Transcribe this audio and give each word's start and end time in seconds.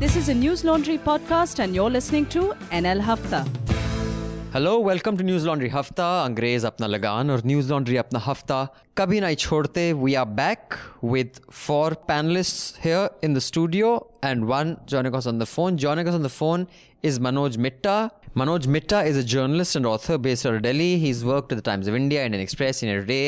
This 0.00 0.16
is 0.16 0.28
a 0.28 0.34
News 0.34 0.64
Laundry 0.64 0.98
podcast, 0.98 1.58
and 1.64 1.74
you're 1.74 1.90
listening 1.90 2.26
to 2.34 2.42
NL 2.82 3.00
Hafta. 3.10 3.44
Hello 4.54 4.72
welcome 4.82 5.16
to 5.16 5.24
Newslaundry 5.46 5.68
Hafta 5.68 6.04
अंग्रेज 6.24 6.64
अपना 6.64 6.86
लगान 6.86 7.30
और 7.30 7.42
news 7.46 7.70
laundry 7.70 7.96
अपना 8.02 8.18
हफ्ता 8.26 8.58
कभी 8.98 9.20
नहीं 9.20 9.36
छोड़ते 9.42 9.82
we 10.02 10.14
are 10.20 10.24
back 10.38 10.74
with 11.04 11.40
four 11.52 11.94
panellists 12.08 12.78
here 12.84 13.08
in 13.24 13.34
the 13.34 13.38
studio 13.48 13.90
and 14.24 14.44
one 14.52 14.74
joining 14.92 15.18
us 15.20 15.28
on 15.32 15.42
the 15.42 15.48
phone 15.52 15.76
joining 15.84 16.08
us 16.12 16.16
on 16.20 16.24
the 16.28 16.32
phone 16.38 16.64
is 17.10 17.20
manoj 17.26 17.58
mitta 17.66 17.98
manoj 18.42 18.66
mitta 18.78 19.02
is 19.12 19.20
a 19.24 19.26
journalist 19.34 19.80
and 19.80 19.90
author 19.92 20.18
based 20.28 20.48
out 20.50 20.58
of 20.60 20.64
delhi 20.68 20.90
he's 21.04 21.22
worked 21.32 21.54
at 21.56 21.62
the 21.62 21.68
times 21.70 21.92
of 21.92 22.00
india 22.02 22.24
indian 22.30 22.46
express 22.48 22.82
in 22.86 22.94
a 22.96 22.98
day 23.14 23.24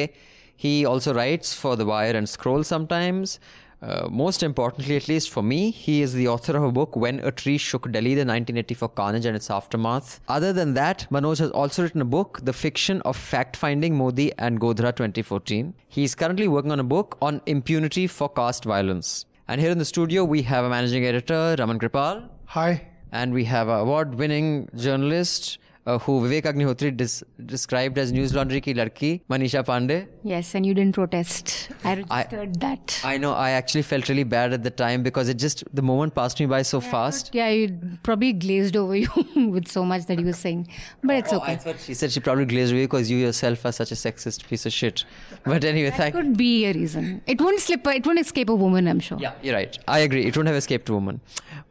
he 0.67 0.75
also 0.93 1.17
writes 1.21 1.53
for 1.65 1.77
the 1.83 1.89
wire 1.93 2.17
and 2.23 2.33
scroll 2.37 2.65
sometimes 2.73 3.39
uh, 3.84 4.08
most 4.10 4.44
importantly, 4.44 4.96
at 4.96 5.08
least 5.10 5.30
for 5.30 5.44
me, 5.44 5.70
he 5.70 6.02
is 6.02 6.14
the 6.14 6.28
author 6.28 6.56
of 6.56 6.64
a 6.64 6.72
book, 6.72 6.96
When 6.96 7.20
a 7.20 7.32
Tree 7.32 7.58
Shook 7.58 7.92
Delhi, 7.92 8.14
the 8.16 8.22
1984 8.22 8.90
carnage 8.90 9.26
and 9.26 9.36
its 9.36 9.50
aftermath. 9.50 10.22
Other 10.28 10.54
than 10.54 10.74
that, 10.76 11.06
Manoj 11.12 11.40
has 11.40 11.52
also 11.52 11.84
written 11.84 12.02
a 12.02 12.06
book, 12.06 12.40
The 12.44 12.54
Fiction 12.54 13.02
of 13.02 13.18
Fact 13.18 13.58
Finding 13.58 13.96
Modi 13.96 14.32
and 14.38 14.60
Godhra 14.60 14.96
2014. 14.96 15.74
He 15.90 16.04
is 16.06 16.16
currently 16.16 16.48
working 16.48 16.72
on 16.72 16.80
a 16.80 16.84
book 16.84 17.18
on 17.22 17.42
impunity 17.46 18.08
for 18.08 18.30
caste 18.30 18.64
violence. 18.64 19.26
And 19.50 19.60
here 19.60 19.72
in 19.72 19.78
the 19.78 19.86
studio, 19.86 20.24
we 20.24 20.44
have 20.44 20.64
a 20.64 20.70
managing 20.70 21.06
editor, 21.06 21.56
Raman 21.60 21.78
Kripal, 21.78 22.30
Hi. 22.46 22.88
and 23.12 23.34
we 23.34 23.44
have 23.46 23.68
an 23.68 23.80
award 23.82 24.16
winning 24.16 24.70
journalist. 24.78 25.58
Uh, 25.86 25.98
who 26.00 26.22
Vivek 26.22 26.44
Agnihotri 26.44 26.96
dis- 26.96 27.24
described 27.46 27.98
as 27.98 28.14
News 28.14 28.34
Laundry 28.34 28.62
ki 28.62 28.74
ladki, 28.74 29.22
Manisha 29.30 29.66
Pandey. 29.66 30.08
Yes, 30.24 30.56
and 30.56 30.66
you 30.66 30.74
didn't 30.74 30.96
protest. 30.96 31.68
I 31.84 31.96
registered 31.96 32.58
that. 32.62 33.02
I 33.04 33.18
know 33.18 33.34
I 33.34 33.50
actually 33.50 33.82
felt 33.82 34.08
really 34.08 34.24
bad 34.24 34.54
at 34.54 34.64
the 34.64 34.70
time 34.72 35.04
because 35.04 35.28
it 35.28 35.34
just 35.34 35.66
the 35.74 35.82
moment 35.82 36.16
passed 36.16 36.40
me 36.40 36.46
by 36.46 36.62
so 36.62 36.80
fast. 36.80 37.32
yeah, 37.36 37.50
you 37.50 37.78
probably 38.02 38.32
glazed 38.32 38.78
over 38.78 38.96
you 39.04 39.10
with 39.36 39.68
so 39.68 39.84
much 39.84 40.06
that 40.06 40.20
you 40.20 40.26
were 40.26 40.32
saying. 40.32 40.70
But 41.04 41.18
it's 41.18 41.34
Oh, 41.34 41.38
okay. 41.42 41.52
I 41.52 41.56
thought 41.58 41.82
she 41.82 41.94
said 41.94 42.14
she 42.14 42.22
probably 42.22 42.46
glazed 42.46 42.72
away 42.72 42.84
because 42.86 43.12
you 43.12 43.18
yourself 43.18 43.66
are 43.66 43.74
such 43.74 43.92
a 43.92 43.96
sexist 43.96 44.48
piece 44.48 44.66
of 44.66 44.72
shit. 44.72 45.04
But 45.44 45.66
anyway, 45.66 45.92
thank 45.92 46.16
Could 46.16 46.38
be 46.38 46.66
a 46.66 46.72
reason. 46.72 47.22
It 47.28 47.42
won't 47.42 47.60
slip. 47.60 47.86
It 47.88 48.06
won't 48.08 48.20
escape 48.20 48.48
a 48.48 48.56
woman. 48.56 48.88
I'm 48.88 49.02
sure. 49.02 49.18
Yeah, 49.20 49.34
you're 49.42 49.56
right. 49.56 49.78
I 49.86 50.00
agree. 50.00 50.22
It 50.26 50.38
wouldn't 50.38 50.48
have 50.48 50.56
escaped 50.64 50.88
a 50.88 50.94
woman. 50.94 51.20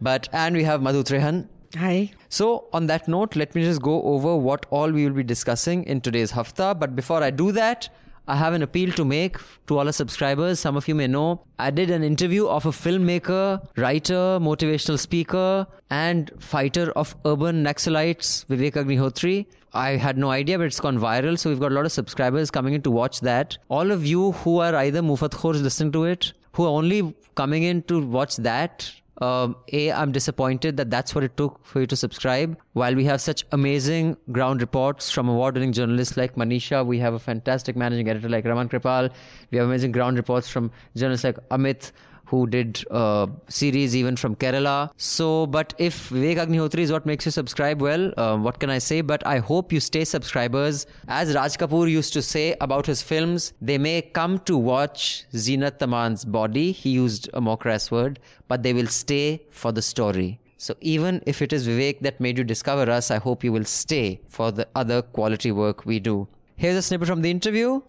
But 0.03 0.29
and 0.35 0.55
we 0.55 0.65
have 0.65 0.83
Madhu 0.83 1.03
Trehan. 1.03 1.49
Hi. 1.79 2.11
So 2.29 2.67
on 2.75 2.87
that 2.89 3.09
note, 3.09 3.35
let 3.35 3.55
me 3.55 3.63
just 3.63 3.81
go 3.81 4.03
over 4.03 4.37
what 4.37 4.67
all 4.69 4.91
we 4.91 5.07
will 5.07 5.15
be 5.15 5.23
discussing 5.23 5.85
in 5.85 6.03
today's 6.03 6.31
hafta. 6.31 6.75
But 6.79 6.95
before 6.95 7.23
I 7.23 7.31
do 7.31 7.51
that, 7.53 7.89
I 8.29 8.37
have 8.37 8.53
an 8.53 8.63
appeal 8.63 8.93
to 8.93 9.05
make 9.07 9.39
to 9.69 9.79
all 9.79 9.87
our 9.87 9.93
subscribers. 9.93 10.61
Some 10.61 10.77
of 10.77 10.87
you 10.87 10.95
may 10.95 11.07
know 11.07 11.41
I 11.59 11.71
did 11.71 11.91
an 11.91 12.03
interview 12.03 12.47
of 12.47 12.67
a 12.67 12.71
filmmaker, 12.71 13.67
writer, 13.77 14.39
motivational 14.39 14.99
speaker, 14.99 15.67
and 15.91 16.31
fighter 16.39 16.93
of 16.93 17.17
urban 17.25 17.65
Naxalites, 17.65 18.45
Vivek 18.47 18.75
Agnihotri. 18.75 19.47
I 19.73 19.97
had 19.97 20.19
no 20.19 20.31
idea, 20.31 20.59
but 20.59 20.67
it's 20.67 20.79
gone 20.79 20.99
viral. 20.99 21.39
So 21.39 21.49
we've 21.49 21.59
got 21.59 21.73
a 21.73 21.75
lot 21.75 21.87
of 21.87 21.93
subscribers 21.93 22.51
coming 22.51 22.75
in 22.75 22.83
to 22.83 22.91
watch 22.91 23.21
that. 23.21 23.57
All 23.71 23.91
of 23.91 24.05
you 24.05 24.33
who 24.33 24.59
are 24.59 24.75
either 24.75 25.01
Mufat 25.01 25.31
Khors 25.31 25.63
listening 25.63 25.93
to 25.93 26.05
it, 26.05 26.35
who 26.53 26.65
are 26.65 26.69
only 26.69 27.15
coming 27.35 27.63
in 27.63 27.83
to 27.85 28.05
watch 28.05 28.37
that, 28.37 28.93
um, 29.21 29.57
a 29.73 29.93
i'm 29.93 30.13
disappointed 30.13 30.77
that 30.77 30.91
that's 30.91 31.15
what 31.15 31.23
it 31.23 31.37
took 31.37 31.65
for 31.65 31.81
you 31.81 31.87
to 31.87 31.97
subscribe. 31.97 32.57
While 32.73 32.95
we 32.95 33.05
have 33.05 33.21
such 33.21 33.45
amazing 33.53 34.17
ground 34.31 34.61
reports 34.61 35.11
from 35.11 35.29
award-winning 35.29 35.73
journalists 35.73 36.17
like 36.17 36.35
manisha 36.35 36.85
we 36.87 36.99
have 36.99 37.15
a 37.15 37.19
fantastic 37.19 37.77
managing 37.77 38.09
editor 38.09 38.29
like 38.29 38.45
raman 38.45 38.69
kripal. 38.69 39.11
We 39.51 39.59
have 39.59 39.67
amazing 39.67 39.93
ground 39.93 40.17
reports 40.17 40.49
from 40.49 40.71
journalists 40.97 41.25
like 41.25 41.37
amit 41.51 41.93
who 42.33 42.47
did 42.47 42.83
uh, 42.91 43.27
series 43.49 43.95
even 43.95 44.17
from 44.17 44.35
Kerala. 44.35 44.91
So, 44.97 45.47
but 45.47 45.75
if 45.77 46.09
Vivek 46.09 46.39
Agnihotri 46.45 46.79
is 46.79 46.91
what 46.91 47.05
makes 47.05 47.27
you 47.27 47.31
subscribe, 47.31 47.83
well, 47.83 48.11
uh, 48.17 48.39
what 48.39 48.59
can 48.59 48.71
I 48.71 48.79
say? 48.79 49.03
But 49.03 49.27
I 49.27 49.39
hope 49.39 49.71
you 49.71 49.81
stay 49.81 50.05
subscribers. 50.05 50.87
As 51.09 51.35
Raj 51.35 51.59
Kapoor 51.59 51.91
used 51.91 52.15
to 52.15 52.23
say 52.23 52.57
about 52.61 52.87
his 52.87 53.03
films, 53.03 53.53
they 53.61 53.77
may 53.77 54.01
come 54.01 54.39
to 54.51 54.57
watch 54.57 55.27
Zeenat 55.35 55.83
Aman's 55.83 56.25
body. 56.25 56.73
He 56.73 56.91
used 56.91 57.29
a 57.35 57.43
more 57.43 57.59
crass 57.59 57.91
word, 57.91 58.19
but 58.49 58.63
they 58.63 58.73
will 58.73 58.87
stay 58.87 59.43
for 59.51 59.71
the 59.71 59.83
story. 59.83 60.41
So 60.57 60.75
even 60.81 61.23
if 61.27 61.43
it 61.43 61.53
is 61.53 61.69
Vivek 61.69 62.01
that 62.01 62.19
made 62.19 62.39
you 62.39 62.45
discover 62.45 62.91
us, 62.91 63.11
I 63.11 63.19
hope 63.19 63.45
you 63.45 63.53
will 63.53 63.65
stay 63.65 64.23
for 64.29 64.51
the 64.53 64.67
other 64.75 65.03
quality 65.03 65.53
work 65.53 65.85
we 65.85 66.01
do. 66.01 66.29
Here's 66.57 66.77
a 66.77 66.83
snippet 66.83 67.09
from 67.09 67.21
the 67.21 67.31
interview. 67.31 67.83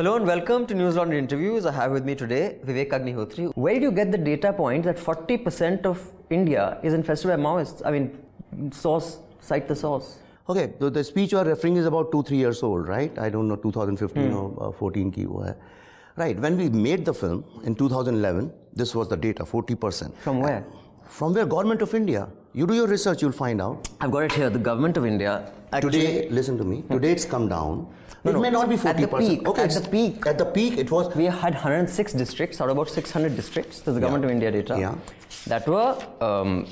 Hello 0.00 0.16
and 0.16 0.26
welcome 0.26 0.64
to 0.66 0.74
News 0.74 0.96
Laundry 0.96 1.18
Interviews. 1.18 1.66
I 1.66 1.72
have 1.72 1.92
with 1.92 2.06
me 2.06 2.14
today 2.14 2.56
Vivek 2.64 2.88
Agnihotri. 2.88 3.54
Where 3.54 3.74
did 3.74 3.82
you 3.82 3.92
get 3.92 4.10
the 4.10 4.16
data 4.16 4.50
point 4.50 4.84
that 4.84 4.96
40% 4.96 5.84
of 5.84 6.00
India 6.30 6.78
is 6.82 6.94
infested 6.94 7.28
by 7.28 7.36
Maoists? 7.36 7.82
I 7.84 7.90
mean, 7.90 8.72
source, 8.72 9.18
cite 9.40 9.68
the 9.68 9.76
source. 9.76 10.20
Okay, 10.48 10.72
the, 10.78 10.88
the 10.88 11.04
speech 11.04 11.32
you 11.32 11.38
are 11.38 11.44
referring 11.44 11.76
is 11.76 11.84
about 11.84 12.10
two, 12.12 12.22
three 12.22 12.38
years 12.38 12.62
old, 12.62 12.88
right? 12.88 13.18
I 13.18 13.28
don't 13.28 13.46
know, 13.46 13.56
2015 13.56 14.32
or 14.32 14.68
uh, 14.68 14.72
14 14.72 15.12
ki 15.12 15.26
wo 15.26 15.42
hai. 15.42 15.54
Right, 16.16 16.40
when 16.40 16.56
we 16.56 16.70
made 16.70 17.04
the 17.04 17.12
film 17.12 17.44
in 17.64 17.74
2011, 17.74 18.50
this 18.72 18.94
was 18.94 19.06
the 19.10 19.18
data, 19.18 19.44
40%. 19.44 20.16
From 20.16 20.40
where? 20.40 20.64
From 21.04 21.34
where? 21.34 21.44
Government 21.44 21.82
of 21.82 21.92
India. 21.92 22.26
You 22.54 22.66
do 22.66 22.72
your 22.72 22.86
research, 22.86 23.20
you'll 23.20 23.40
find 23.44 23.60
out. 23.60 23.90
I've 24.00 24.10
got 24.10 24.20
it 24.20 24.32
here. 24.32 24.48
The 24.48 24.58
government 24.58 24.96
of 24.96 25.04
India 25.04 25.52
actually. 25.74 26.00
Today, 26.00 26.28
listen 26.30 26.56
to 26.56 26.64
me, 26.64 26.84
today 26.90 27.12
it's 27.12 27.26
come 27.26 27.50
down. 27.50 27.86
No, 28.24 28.30
it 28.30 28.34
no, 28.34 28.40
may 28.40 28.50
not 28.50 28.68
be 28.68 28.74
at 28.74 28.96
the 28.98 29.06
40%. 29.06 29.18
peak, 29.28 29.48
okay, 29.48 29.62
at 29.62 29.70
the 29.70 29.88
peak. 29.88 30.26
At 30.26 30.36
the 30.38 30.44
peak, 30.44 30.76
it 30.78 30.90
was. 30.90 31.14
we 31.16 31.24
had 31.24 31.54
106 31.54 32.12
districts 32.12 32.60
out 32.60 32.68
of 32.68 32.76
about 32.76 32.90
600 32.90 33.34
districts. 33.34 33.78
This 33.78 33.88
is 33.88 33.94
the 33.94 34.00
government 34.00 34.24
Yeah. 34.24 34.28
of 34.30 34.32
India 34.32 34.50
data. 34.50 34.78
Yeah. 34.78 34.94
That 35.46 35.66
were 35.66 35.96
um, 36.20 36.66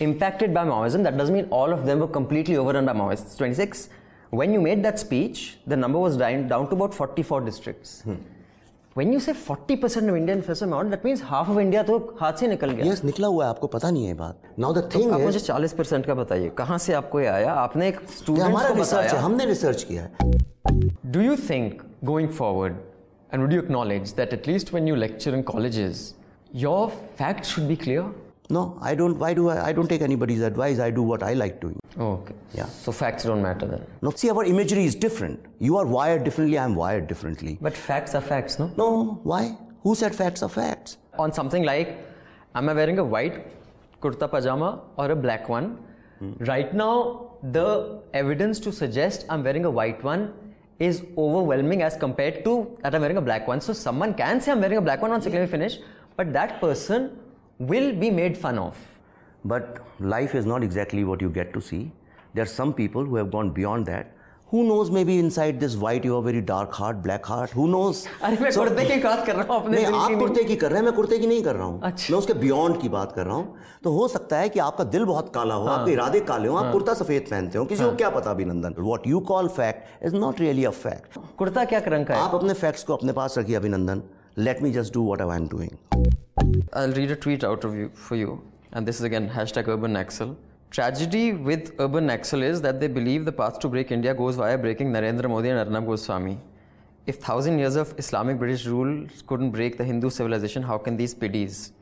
impacted 0.00 0.54
by 0.54 0.64
Maoism. 0.64 1.02
That 1.02 1.16
doesn't 1.18 1.34
mean 1.34 1.48
all 1.50 1.72
of 1.72 1.84
them 1.84 1.98
were 1.98 2.08
completely 2.08 2.56
overrun 2.56 2.86
by 2.86 2.92
Maoists. 2.94 3.36
26. 3.36 3.90
When 4.30 4.52
you 4.54 4.60
made 4.60 4.82
that 4.84 4.98
speech, 4.98 5.58
the 5.66 5.76
number 5.76 5.98
was 5.98 6.16
down, 6.16 6.48
down 6.48 6.68
to 6.68 6.74
about 6.76 6.94
44 6.94 7.40
districts. 7.42 8.02
Hmm. 8.02 8.14
When 8.96 9.12
you 9.12 9.20
say 9.20 9.32
40% 9.32 10.08
of 10.08 10.16
Indian 10.16 10.40
film 10.42 10.72
out, 10.72 10.90
that 10.90 11.04
means 11.04 11.20
half 11.26 11.48
of 11.48 11.58
India 11.60 11.82
तो 11.86 11.98
हाथ 12.20 12.40
से 12.40 12.46
निकल 12.48 12.70
गया। 12.70 12.84
yes, 12.84 13.02
निकला 13.04 13.28
हुआ 13.28 13.44
है 13.44 13.50
आपको 13.50 13.66
पता 13.66 13.90
नहीं 13.90 14.06
है 14.06 14.14
बात। 14.14 14.40
Now 14.60 14.70
the 14.76 14.82
तो 14.82 14.88
thing 14.94 15.08
तो 15.08 15.14
आप 15.14 15.20
मुझे 15.20 15.38
40% 15.40 16.06
का 16.06 16.14
बताइए 16.14 16.48
कहाँ 16.58 16.78
से 16.78 16.92
आपको 16.92 17.20
ये 17.20 17.26
आया 17.26 17.52
आपने 17.52 17.88
एक 17.88 18.00
स्टूडेंट 18.16 18.50
को 18.50 18.74
बताया 18.74 19.10
है, 19.10 19.18
हमने 19.18 19.46
रिसर्च 19.46 19.82
किया 19.90 20.02
है 20.02 20.30
do 21.06 21.20
you 21.20 21.36
think 21.50 21.82
going 22.04 22.28
forward 22.38 22.74
and 23.34 23.42
would 23.42 23.52
you 23.52 23.60
acknowledge 23.62 24.14
that 24.16 24.32
at least 24.34 24.72
when 24.74 24.88
you 24.88 24.94
lecture 24.96 25.34
in 25.34 25.42
colleges 25.52 26.02
your 26.64 26.88
fact 27.18 27.44
should 27.44 27.68
be 27.68 27.76
clear 27.76 28.12
No, 28.50 28.76
I 28.80 28.94
don't. 28.94 29.18
Why 29.18 29.32
do 29.34 29.48
I? 29.48 29.68
I 29.68 29.72
don't 29.72 29.88
take 29.88 30.02
anybody's 30.02 30.42
advice. 30.42 30.78
I 30.80 30.90
do 30.90 31.02
what 31.02 31.22
I 31.22 31.34
like 31.34 31.60
doing. 31.60 31.78
Oh, 31.98 32.12
okay. 32.14 32.34
Yeah. 32.54 32.66
So 32.66 32.92
facts 32.92 33.24
don't 33.24 33.42
matter 33.42 33.66
then. 33.66 33.86
No, 34.02 34.10
see, 34.10 34.30
our 34.30 34.44
imagery 34.44 34.84
is 34.84 34.94
different. 34.94 35.44
You 35.58 35.76
are 35.76 35.86
wired 35.86 36.24
differently. 36.24 36.58
I 36.58 36.64
am 36.64 36.74
wired 36.74 37.06
differently. 37.06 37.58
But 37.60 37.76
facts 37.76 38.14
are 38.14 38.20
facts, 38.20 38.58
no? 38.58 38.72
No, 38.76 39.20
why? 39.22 39.56
Who 39.82 39.94
said 39.94 40.14
facts 40.14 40.42
are 40.42 40.48
facts? 40.48 40.98
On 41.18 41.32
something 41.32 41.62
like, 41.62 41.96
am 42.54 42.68
I 42.68 42.72
wearing 42.72 42.98
a 42.98 43.04
white 43.04 43.46
kurta 44.00 44.30
pajama 44.30 44.80
or 44.96 45.10
a 45.10 45.16
black 45.16 45.48
one? 45.48 45.78
Hmm. 46.18 46.32
Right 46.40 46.74
now, 46.74 47.32
the 47.42 48.02
evidence 48.12 48.60
to 48.60 48.72
suggest 48.72 49.24
I'm 49.28 49.42
wearing 49.44 49.64
a 49.64 49.70
white 49.70 50.02
one 50.02 50.32
is 50.78 51.04
overwhelming 51.16 51.82
as 51.82 51.96
compared 51.96 52.44
to 52.44 52.76
that 52.82 52.94
I'm 52.94 53.00
wearing 53.02 53.16
a 53.18 53.22
black 53.22 53.46
one. 53.46 53.60
So 53.60 53.72
someone 53.72 54.14
can 54.14 54.40
say 54.40 54.52
I'm 54.52 54.60
wearing 54.60 54.78
a 54.78 54.82
black 54.82 55.02
one. 55.02 55.10
Second, 55.22 55.38
let 55.40 55.46
me 55.46 55.50
finish. 55.50 55.78
But 56.16 56.32
that 56.32 56.60
person 56.60 57.18
will 57.60 57.92
be 57.94 58.10
made 58.10 58.36
fun 58.36 58.58
of. 58.58 58.76
But 59.44 59.78
life 60.00 60.34
is 60.34 60.46
not 60.46 60.62
exactly 60.62 61.04
what 61.04 61.20
you 61.20 61.28
get 61.30 61.52
to 61.52 61.60
see. 61.60 61.92
There 62.34 62.42
are 62.42 62.54
some 62.54 62.72
people 62.72 63.04
who 63.04 63.16
have 63.16 63.30
gone 63.30 63.50
beyond 63.50 63.86
that. 63.86 64.16
Who 64.48 64.64
knows? 64.64 64.90
Maybe 64.90 65.18
inside 65.20 65.60
this 65.60 65.76
white 65.76 66.04
you 66.04 66.14
have 66.14 66.24
very 66.24 66.40
dark 66.40 66.72
heart, 66.72 67.02
black 67.02 67.24
heart. 67.24 67.50
Who 67.50 67.66
knows? 67.68 68.06
अरे 68.22 68.36
मैं 68.40 68.50
So- 68.50 68.64
कुर्ते 68.64 68.84
की 68.86 68.96
बात 69.02 69.26
कर 69.26 69.36
रहा 69.36 69.54
हूँ 69.54 69.62
अपने 69.62 69.76
नहीं 69.76 69.98
आप 69.98 70.18
कुर्ते 70.18 70.44
की 70.44 70.56
कर 70.56 70.70
रहे 70.70 70.78
हैं 70.78 70.84
मैं 70.84 70.94
कुर्ते 70.94 71.18
की 71.18 71.26
नहीं 71.26 71.42
कर 71.42 71.54
रहा 71.56 71.66
हूँ 71.66 71.80
अच्छा। 71.84 72.12
मैं 72.12 72.18
उसके 72.18 72.34
बियॉन्ड 72.40 72.80
की 72.80 72.88
बात 72.88 73.12
कर 73.16 73.26
रहा 73.26 73.36
हूँ 73.36 73.54
तो 73.84 73.92
हो 73.92 74.08
सकता 74.08 74.38
है 74.38 74.48
कि 74.48 74.58
आपका 74.60 74.84
दिल 74.94 75.04
बहुत 75.04 75.32
काला 75.34 75.54
हो 75.54 75.66
आपके 75.74 75.92
इरादे 75.92 76.20
काले 76.30 76.48
हो 76.48 76.56
आप 76.56 76.72
कुर्ता 76.72 76.94
सफ़ेद 76.94 77.26
पहनते 77.30 77.58
हो 77.58 77.64
किसी 77.64 77.84
को 77.84 77.94
क्या 77.96 78.10
पता 78.16 78.30
Abhinandan 78.30 78.74
what 78.78 79.06
you 79.08 79.20
call 79.30 79.48
fact 79.58 80.04
is 80.06 80.16
not 80.16 80.40
really 80.40 80.64
a 80.64 80.70
fact 80.80 81.18
kurta 81.38 81.64
क्या 81.74 81.82
रंग 81.86 82.06
का 82.06 82.14
है 82.14 82.22
आप 82.22 82.34
अपने 82.34 82.54
फैक्ट्स 82.64 82.84
को 82.84 82.96
अपने 82.96 83.12
पास 83.20 83.38
रखिए 83.38 83.56
Abhinandan 83.56 84.02
let 84.38 84.62
me 84.62 84.70
just 84.72 84.94
do 84.94 85.02
what 85.02 85.22
I 85.22 85.36
am 85.36 85.48
doing 85.48 86.19
I'll 86.72 86.92
read 86.92 87.10
a 87.10 87.16
tweet 87.16 87.44
out 87.44 87.64
of 87.64 87.74
you 87.74 87.90
for 87.92 88.16
you, 88.16 88.42
and 88.72 88.86
this 88.86 88.96
is 88.96 89.02
again 89.02 89.28
hashtag 89.28 89.68
Urban 89.68 89.92
Naxal. 89.92 90.36
Tragedy 90.70 91.32
with 91.32 91.74
Urban 91.78 92.06
Naxal 92.06 92.42
is 92.42 92.62
that 92.62 92.80
they 92.80 92.88
believe 92.88 93.24
the 93.24 93.32
path 93.32 93.58
to 93.58 93.68
break 93.68 93.90
India 93.90 94.14
goes 94.14 94.36
via 94.36 94.56
breaking 94.56 94.92
Narendra 94.92 95.28
Modi 95.28 95.50
and 95.50 95.58
Arnab 95.58 95.86
Goswami. 95.86 96.38
If 97.06 97.16
thousand 97.16 97.58
years 97.58 97.76
of 97.76 97.92
Islamic 97.98 98.38
British 98.38 98.66
rule 98.66 99.06
couldn't 99.26 99.50
break 99.50 99.76
the 99.76 99.84
Hindu 99.84 100.10
civilization, 100.10 100.62
how 100.62 100.78
can 100.78 100.96
these 100.96 101.12
piddies? 101.12 101.72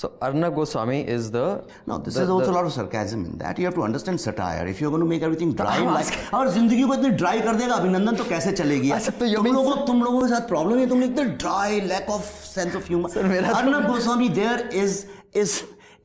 So 0.00 0.08
Arnab 0.22 0.54
Goswami 0.56 0.96
is 1.12 1.30
the. 1.36 1.44
No, 1.90 1.94
this 1.98 2.14
the- 2.14 2.22
is 2.24 2.28
also 2.32 2.44
the- 2.44 2.52
a 2.52 2.56
lot 2.56 2.66
of 2.66 2.72
sarcasm 2.72 3.22
in 3.28 3.38
that. 3.38 3.58
You 3.62 3.64
have 3.68 3.74
to 3.78 3.82
understand 3.86 4.20
satire. 4.24 4.66
If 4.72 4.80
you're 4.82 4.92
going 4.96 5.04
to 5.04 5.08
make 5.12 5.24
everything 5.28 5.54
dry, 5.60 5.78
like, 5.86 6.12
और 6.40 6.50
जिंदगी 6.58 6.82
को 6.90 6.94
इतने 6.94 7.10
dry 7.22 7.40
कर 7.46 7.56
देगा 7.62 7.74
अभिनंदन 7.74 8.16
तो 8.16 8.24
कैसे 8.28 8.52
चलेगी 8.60 8.90
अच्छा, 8.98 9.10
तो 9.18 9.26
you 9.30 9.36
तुम 9.36 9.44
mean- 9.46 9.54
लोगों 9.56 9.74
तुम 9.86 10.02
लोगों 10.04 10.20
के 10.22 10.28
साथ 10.34 10.46
प्रॉब्लम 10.48 10.78
है 10.78 10.88
तुम 10.88 11.00
लिखते 11.00 11.24
dry 11.44 11.80
lack 11.88 12.10
of 12.18 12.22
sense 12.54 12.76
of 12.76 12.86
humour 12.88 13.10
Sir, 13.16 13.24
मेरा 13.34 13.50
Arnab 13.62 13.86
Goswami 13.92 14.28
there 14.40 14.68
is 14.84 15.04
is 15.42 15.60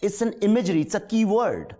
it's 0.07 0.21
an 0.23 0.33
imagery 0.49 0.79
it's 0.85 0.95
a 0.99 1.05
key 1.13 1.23
word 1.35 1.75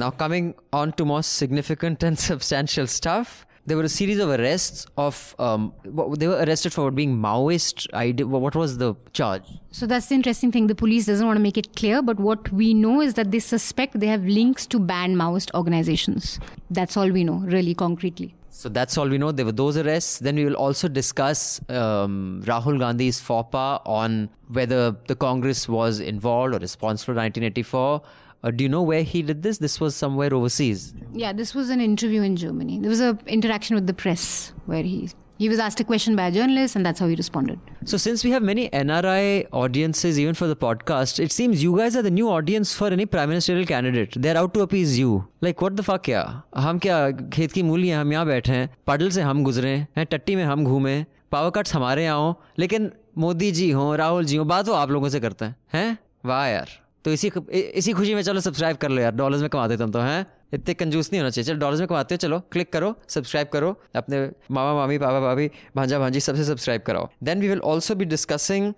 Now, 0.00 0.10
coming 0.18 0.48
on 0.80 0.92
to 0.98 1.04
more 1.10 1.22
significant 1.28 2.04
and 2.08 2.18
substantial 2.24 2.86
stuff, 2.96 3.30
there 3.65 3.77
were 3.77 3.83
a 3.83 3.89
series 3.89 4.19
of 4.19 4.29
arrests 4.29 4.85
of. 4.97 5.35
Um, 5.39 5.73
they 5.85 6.27
were 6.27 6.43
arrested 6.45 6.73
for 6.73 6.91
being 6.91 7.17
Maoist. 7.17 7.87
Ide- 7.93 8.25
what 8.25 8.55
was 8.55 8.77
the 8.77 8.95
charge? 9.13 9.43
So 9.71 9.85
that's 9.85 10.07
the 10.07 10.15
interesting 10.15 10.51
thing. 10.51 10.67
The 10.67 10.75
police 10.75 11.05
doesn't 11.05 11.25
want 11.25 11.37
to 11.37 11.41
make 11.41 11.57
it 11.57 11.75
clear, 11.75 12.01
but 12.01 12.19
what 12.19 12.51
we 12.51 12.73
know 12.73 13.01
is 13.01 13.13
that 13.13 13.31
they 13.31 13.39
suspect 13.39 13.99
they 13.99 14.07
have 14.07 14.25
links 14.25 14.67
to 14.67 14.79
banned 14.79 15.15
Maoist 15.15 15.53
organizations. 15.53 16.39
That's 16.69 16.97
all 16.97 17.09
we 17.09 17.23
know, 17.23 17.35
really 17.35 17.73
concretely. 17.73 18.35
So 18.49 18.69
that's 18.69 18.97
all 18.97 19.09
we 19.09 19.17
know. 19.17 19.31
There 19.31 19.45
were 19.45 19.51
those 19.51 19.77
arrests. 19.77 20.19
Then 20.19 20.35
we 20.35 20.45
will 20.45 20.55
also 20.55 20.87
discuss 20.87 21.59
um, 21.69 22.41
Rahul 22.45 22.79
Gandhi's 22.79 23.19
faux 23.19 23.49
pas 23.51 23.81
on 23.85 24.29
whether 24.49 24.95
the 25.07 25.15
Congress 25.15 25.67
was 25.67 25.99
involved 25.99 26.53
or 26.53 26.59
responsible 26.59 27.13
for 27.13 27.19
1984. 27.19 28.01
Uh, 28.44 28.50
do 28.52 28.62
you 28.62 28.68
know 28.68 28.82
where 28.82 29.02
he 29.02 29.20
did 29.22 29.42
this? 29.42 29.58
This 29.58 29.80
was 29.80 29.96
somewhere 29.96 30.32
overseas. 30.32 30.94
Yeah, 31.12 31.32
this 31.32 31.54
was 31.54 31.70
an 31.70 31.80
interview 31.80 32.22
in 32.22 32.36
Germany. 32.36 32.78
There 32.78 32.90
was 32.90 33.00
a 33.00 33.18
interaction 33.26 33.74
with 33.74 33.88
the 33.88 33.94
press 33.94 34.52
where 34.66 34.82
he 34.82 35.08
he 35.40 35.48
was 35.48 35.60
asked 35.64 35.80
a 35.80 35.84
question 35.84 36.16
by 36.16 36.26
a 36.28 36.32
journalist, 36.32 36.74
and 36.74 36.86
that's 36.86 36.98
how 36.98 37.06
he 37.06 37.16
responded. 37.16 37.58
So, 37.84 37.96
since 37.96 38.24
we 38.24 38.30
have 38.32 38.42
many 38.42 38.68
NRI 38.68 39.46
audiences, 39.52 40.18
even 40.18 40.34
for 40.34 40.48
the 40.48 40.56
podcast, 40.56 41.20
it 41.20 41.30
seems 41.30 41.62
you 41.62 41.76
guys 41.76 41.94
are 41.96 42.02
the 42.02 42.10
new 42.10 42.28
audience 42.28 42.74
for 42.74 42.88
any 42.88 43.06
prime 43.06 43.28
ministerial 43.28 43.66
candidate. 43.66 44.16
They're 44.20 44.36
out 44.36 44.54
to 44.54 44.62
appease 44.62 44.98
you. 44.98 45.28
Like, 45.40 45.60
what 45.60 45.76
the 45.76 45.84
fuck, 45.90 46.08
yeah? 46.14 46.42
हम 46.56 46.78
क्या 46.86 46.98
खेत 47.34 47.52
की 47.52 47.62
मूली 47.62 47.88
हैं 47.88 47.96
हम 47.98 48.12
यहाँ 48.12 48.26
बैठे 48.26 48.52
हैं 48.52 48.68
पडल 48.86 49.10
से 49.18 49.22
हम 49.22 49.42
गुजरे 49.44 49.76
हैं 49.96 50.06
टट्टी 50.10 50.36
में 50.36 50.44
हम 50.44 50.64
घूमे 50.64 50.96
पावर 51.32 51.50
कट्स 51.56 51.74
हमारे 51.74 52.04
यहाँ 52.04 52.18
हो 52.18 52.34
लेकिन 52.58 52.90
मोदी 53.18 53.50
जी 53.52 53.70
हो 53.70 53.94
राहुल 53.96 54.24
जी 54.24 54.36
हो 54.36 54.44
बात 54.44 54.68
वो 54.68 54.74
आप 54.74 54.90
लोगों 54.90 55.08
से 55.08 55.20
करते 55.20 55.44
हैं 55.44 55.56
हैं 55.74 55.98
वाह 56.26 56.46
यार 56.46 56.70
तो 57.05 57.11
इसी 57.11 57.31
इसी 57.51 57.93
खुशी 57.93 58.13
में 58.15 58.21
चलो 58.21 58.39
सब्सक्राइब 58.39 58.77
कर 58.77 58.89
लो 58.89 59.01
यार। 59.01 59.11
डॉलर्स 59.15 59.41
में 59.41 59.49
कमाते 59.49 59.77
तुम 59.77 59.91
तो 59.91 59.99
हैं? 59.99 60.25
इतने 60.53 60.73
कंजूस 60.73 61.09
नहीं 61.11 61.19
होना 61.19 61.29
चाहिए। 61.29 61.47
चलो 61.47 61.59
डॉलर्स 61.59 61.79
में 61.79 61.87
कमाते 61.87 62.15
हो, 62.15 62.17
चलो 62.17 62.39
क्लिक 62.51 62.71
करो 62.73 62.93
सब्सक्राइब 63.09 63.47
करो, 63.53 63.69
अपने 63.95 64.19
मामा, 64.51 64.73
मामी, 64.73 64.97
पापा, 64.97 65.19
भाभी, 65.19 65.49
भांजा, 65.75 65.99
भांजी, 65.99 66.19
सबसे 66.19 66.43
सब्सक्राइब 66.45 66.81
कराओ। 66.87 67.07
Then 67.23 67.39
we 67.41 67.47
will 67.47 67.59
also 67.71 67.95
be 67.95 68.05
discussing 68.05 68.73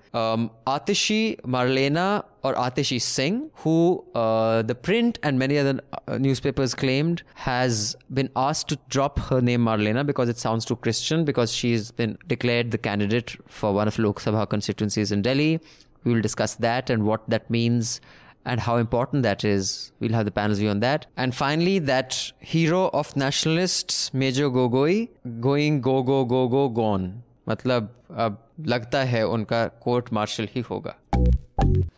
Atishi, 0.67 1.35
Marlena 1.47 2.07
और 2.45 2.55
Atishi 2.55 2.99
Singh 2.99 3.41
who 3.65 3.75
the 4.15 4.75
print 4.83 5.17
and 5.25 5.39
many 5.39 5.57
other 5.57 5.81
newspapers 6.41 6.73
claimed 6.73 7.21
has 7.45 7.95
been 8.13 8.29
asked 8.37 8.67
to 8.69 8.75
drop 8.91 9.19
her 9.29 9.41
name 9.41 9.61
Marlena 9.65 10.03
because 10.03 10.29
it 10.29 10.35
sound 10.37 10.67
too 10.67 10.75
Christian 10.75 11.23
because 11.25 11.49
she 11.51 11.73
is 11.73 11.91
been 11.97 12.17
declared 12.27 12.67
the 12.67 12.79
candidate 12.83 13.37
for 13.61 13.73
one 13.73 13.87
of 13.87 14.01
Lok Sabha 14.01 14.45
constituencies 14.51 15.13
in 15.13 15.21
Delhi 15.21 15.57
We 16.04 16.12
will 16.14 16.20
discuss 16.20 16.54
that 16.56 16.90
and 16.90 17.04
what 17.04 17.28
that 17.28 17.50
means 17.50 18.00
and 18.44 18.60
how 18.60 18.76
important 18.76 19.22
that 19.22 19.44
is. 19.44 19.92
We'll 20.00 20.12
have 20.12 20.24
the 20.24 20.30
panel's 20.30 20.58
view 20.58 20.70
on 20.70 20.80
that. 20.80 21.06
And 21.16 21.34
finally, 21.34 21.78
that 21.80 22.32
hero 22.38 22.88
of 22.92 23.14
nationalists, 23.16 24.12
Major 24.14 24.50
Gogoi, 24.50 25.08
going 25.40 25.80
go 25.80 26.02
go 26.02 26.24
go 26.24 26.48
go 26.48 26.68
gone. 26.68 27.22
मतलब 27.48 27.88
अब 28.24 28.36
लगता 28.68 29.02
है 29.04 29.26
उनका 29.26 29.66
court 29.84 30.12
martial 30.12 30.48
ही 30.54 30.60
होगा 30.70 30.96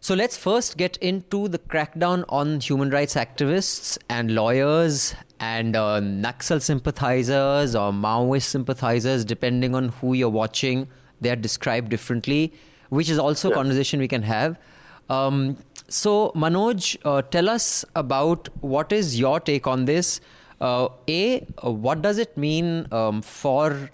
So 0.07 0.15
let's 0.15 0.37
first 0.37 0.77
get 0.77 0.97
into 1.09 1.49
the 1.49 1.59
crackdown 1.73 2.25
on 2.29 2.59
human 2.61 2.91
rights 2.91 3.15
activists 3.15 3.97
and 4.09 4.35
lawyers 4.35 5.15
and 5.39 5.77
uh, 5.77 6.01
Naxal 6.01 6.61
sympathizers 6.61 7.77
or 7.77 7.93
Maoist 7.93 8.43
sympathizers, 8.57 9.25
depending 9.25 9.75
on 9.75 9.91
who 10.01 10.15
you're 10.15 10.29
watching. 10.29 10.89
They 11.21 11.31
are 11.31 11.37
described 11.37 11.91
differently, 11.91 12.53
which 12.90 13.10
is 13.10 13.20
also 13.20 13.52
a 13.52 13.54
conversation 13.54 14.00
we 14.00 14.08
can 14.08 14.24
have. 14.24 14.58
Um, 15.10 15.58
so, 15.88 16.32
Manoj, 16.36 16.98
uh, 17.06 17.22
tell 17.22 17.50
us 17.50 17.86
about 17.96 18.50
what 18.62 18.92
is 18.92 19.20
your 19.20 19.40
take 19.40 19.68
on 19.68 19.86
this. 19.86 20.20
Uh, 20.60 20.90
a, 21.08 21.40
what 21.62 22.02
does 22.02 22.18
it 22.18 22.36
mean 22.38 22.88
um, 22.92 23.22
for 23.22 23.90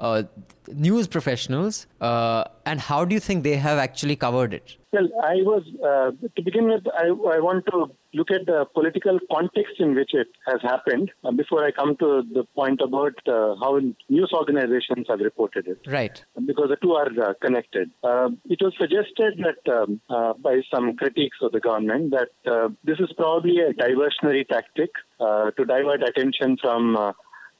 uh, 0.00 0.22
news 0.68 1.08
professionals, 1.08 1.86
uh, 2.00 2.44
and 2.66 2.80
how 2.80 3.04
do 3.04 3.14
you 3.14 3.20
think 3.20 3.42
they 3.42 3.56
have 3.56 3.78
actually 3.78 4.16
covered 4.16 4.54
it? 4.54 4.76
Well, 4.92 5.08
I 5.22 5.34
was, 5.36 5.64
uh, 5.84 6.12
to 6.36 6.42
begin 6.42 6.68
with, 6.68 6.86
I, 6.94 7.08
I 7.08 7.40
want 7.40 7.66
to 7.66 7.90
look 8.14 8.30
at 8.30 8.46
the 8.46 8.64
political 8.72 9.18
context 9.30 9.74
in 9.78 9.94
which 9.94 10.14
it 10.14 10.28
has 10.46 10.62
happened 10.62 11.10
uh, 11.24 11.30
before 11.30 11.64
I 11.64 11.72
come 11.72 11.94
to 11.96 12.22
the 12.32 12.44
point 12.54 12.80
about 12.80 13.14
uh, 13.26 13.54
how 13.56 13.78
news 14.08 14.30
organizations 14.32 15.06
have 15.08 15.20
reported 15.20 15.66
it. 15.66 15.78
Right. 15.86 16.24
Because 16.46 16.70
the 16.70 16.76
two 16.76 16.92
are 16.92 17.10
uh, 17.22 17.34
connected. 17.42 17.90
Uh, 18.02 18.30
it 18.46 18.60
was 18.62 18.72
suggested 18.78 19.44
that 19.44 19.72
um, 19.72 20.00
uh, 20.08 20.32
by 20.34 20.62
some 20.72 20.96
critics 20.96 21.36
of 21.42 21.52
the 21.52 21.60
government 21.60 22.12
that 22.12 22.50
uh, 22.50 22.68
this 22.84 22.98
is 22.98 23.12
probably 23.16 23.58
a 23.60 23.74
diversionary 23.74 24.48
tactic 24.48 24.90
uh, 25.20 25.50
to 25.50 25.64
divert 25.66 26.02
attention 26.02 26.56
from 26.62 26.96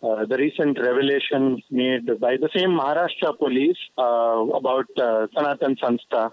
uh, 0.02 0.24
the 0.26 0.36
recent 0.36 0.78
revelations 0.78 1.62
made 1.70 2.06
by 2.20 2.36
the 2.36 2.48
same 2.56 2.70
Maharashtra 2.70 3.36
police 3.38 3.76
uh, 3.96 4.02
about 4.02 4.86
uh, 4.98 5.26
Sanatan 5.34 5.76
Sanstha, 5.76 6.32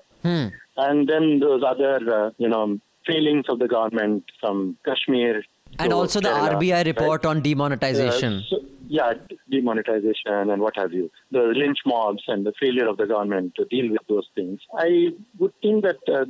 and 0.77 1.07
then 1.07 1.39
those 1.39 1.63
other, 1.65 1.97
uh, 2.13 2.31
you 2.37 2.49
know, 2.49 2.79
failings 3.05 3.45
of 3.49 3.59
the 3.59 3.67
government 3.67 4.23
from 4.39 4.77
Kashmir. 4.85 5.43
And 5.77 5.91
also 5.91 6.21
the 6.21 6.29
RBI 6.29 6.85
report 6.85 7.25
right? 7.25 7.29
on 7.29 7.41
demonetization. 7.41 8.43
So- 8.49 8.61
yeah, 8.87 9.13
demonetization 9.49 10.51
and 10.51 10.61
what 10.61 10.75
have 10.77 10.93
you, 10.93 11.09
the 11.31 11.39
lynch 11.55 11.79
mobs 11.85 12.23
and 12.27 12.45
the 12.45 12.53
failure 12.59 12.87
of 12.87 12.97
the 12.97 13.07
government 13.07 13.55
to 13.55 13.65
deal 13.65 13.91
with 13.91 14.01
those 14.07 14.27
things. 14.35 14.59
I 14.77 15.07
would 15.39 15.53
think 15.61 15.83
that 15.83 15.97
uh, 16.07 16.25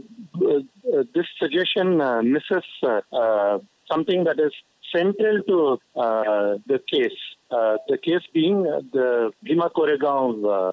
uh, 0.46 1.04
this 1.14 1.26
suggestion 1.40 2.02
uh, 2.02 2.22
misses 2.22 2.64
uh, 2.84 3.02
uh, 3.12 3.60
something 3.92 4.24
that 4.24 4.40
is 4.40 4.54
central 4.96 5.42
to 5.50 5.60
uh, 6.00 6.58
the 6.72 6.80
case. 6.92 7.20
Uh, 7.52 7.78
the 7.88 7.98
case 7.98 8.26
being 8.34 8.66
uh, 8.68 8.82
the 8.92 9.32
Bhima 9.44 9.70
Koregaon 9.70 10.72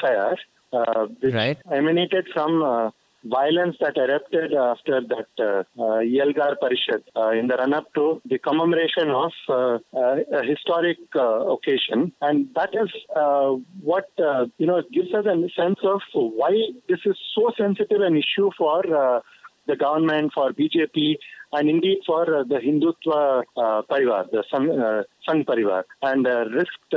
FIR, 0.00 0.36
uh, 0.72 1.06
which 1.20 1.34
Right. 1.34 1.58
emanated 1.70 2.26
from 2.34 2.62
uh, 2.62 2.90
violence 3.24 3.76
that 3.80 3.96
erupted 3.96 4.52
after 4.52 5.00
that 5.12 5.28
uh, 5.38 5.62
uh, 5.80 5.98
Elgar 6.22 6.56
Parishad 6.62 7.02
uh, 7.16 7.30
in 7.38 7.46
the 7.46 7.56
run-up 7.56 7.86
to 7.94 8.20
the 8.24 8.38
commemoration 8.38 9.10
of 9.10 9.32
a 9.48 10.42
historic 10.52 10.98
uh, 11.14 11.46
occasion, 11.54 12.12
and 12.20 12.48
that 12.56 12.70
is 12.82 12.90
uh, 13.14 13.50
what 13.90 14.08
uh, 14.18 14.46
you 14.58 14.66
know 14.66 14.82
gives 14.92 15.14
us 15.14 15.24
a 15.24 15.36
sense 15.60 15.78
of 15.84 16.00
why 16.40 16.52
this 16.88 16.98
is 17.04 17.16
so 17.34 17.52
sensitive 17.56 18.00
an 18.00 18.16
issue 18.16 18.50
for 18.58 18.80
uh, 19.04 19.20
the 19.68 19.76
government, 19.76 20.32
for 20.34 20.52
BJP, 20.52 21.16
and 21.52 21.68
indeed 21.68 21.98
for 22.06 22.22
uh, 22.22 22.44
the 22.44 22.56
Hindutva 22.56 23.42
uh, 23.56 23.82
Parivar, 23.90 24.30
the 24.30 24.42
Sangh, 24.52 24.70
uh, 24.70 25.44
Parivar, 25.44 25.84
and 26.02 26.26
uh, 26.26 26.44
risked 26.46 26.94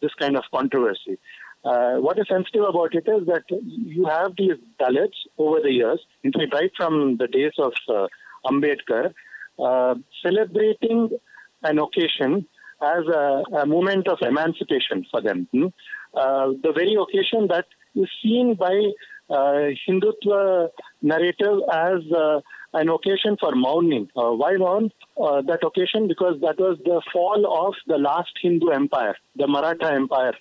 this 0.00 0.12
kind 0.18 0.36
of 0.36 0.44
controversy. 0.54 1.18
Uh, 1.64 1.96
what 1.96 2.16
is 2.18 2.26
sensitive 2.28 2.62
about 2.62 2.94
it 2.94 3.08
is 3.08 3.26
that 3.26 3.42
you 3.50 4.06
have 4.06 4.32
these 4.38 4.52
Dalits 4.80 5.18
over 5.36 5.60
the 5.60 5.72
years, 5.72 6.00
in 6.22 6.32
fact, 6.32 6.54
right 6.54 6.70
from 6.76 7.16
the 7.16 7.26
days 7.26 7.52
of 7.58 7.72
uh, 7.88 8.06
Ambedkar, 8.46 9.12
uh, 9.58 9.94
celebrating 10.24 11.10
an 11.64 11.78
occasion 11.80 12.46
as 12.80 13.04
a, 13.08 13.42
a 13.62 13.66
moment 13.66 14.06
of 14.06 14.18
emancipation 14.20 15.04
for 15.10 15.20
them. 15.20 15.48
hmm? 15.50 15.66
The 16.14 16.72
very 16.72 16.94
occasion 16.94 17.48
that 17.48 17.66
is 17.96 18.08
seen 18.22 18.54
by 18.54 18.92
Hindutva 19.28 20.68
narrative 21.02 21.58
as 21.72 22.02
an 22.80 22.88
occasion 22.88 23.36
for 23.42 23.52
mourning. 23.54 24.08
Uh, 24.16 24.30
why 24.40 24.56
mourn 24.56 24.90
uh, 25.22 25.42
that 25.42 25.64
occasion? 25.70 26.08
Because 26.08 26.40
that 26.40 26.58
was 26.58 26.78
the 26.84 27.00
fall 27.12 27.40
of 27.66 27.74
the 27.86 27.98
last 27.98 28.32
Hindu 28.42 28.68
empire, 28.80 29.14
the 29.36 29.46
Maratha 29.46 29.92
Empire. 29.92 30.34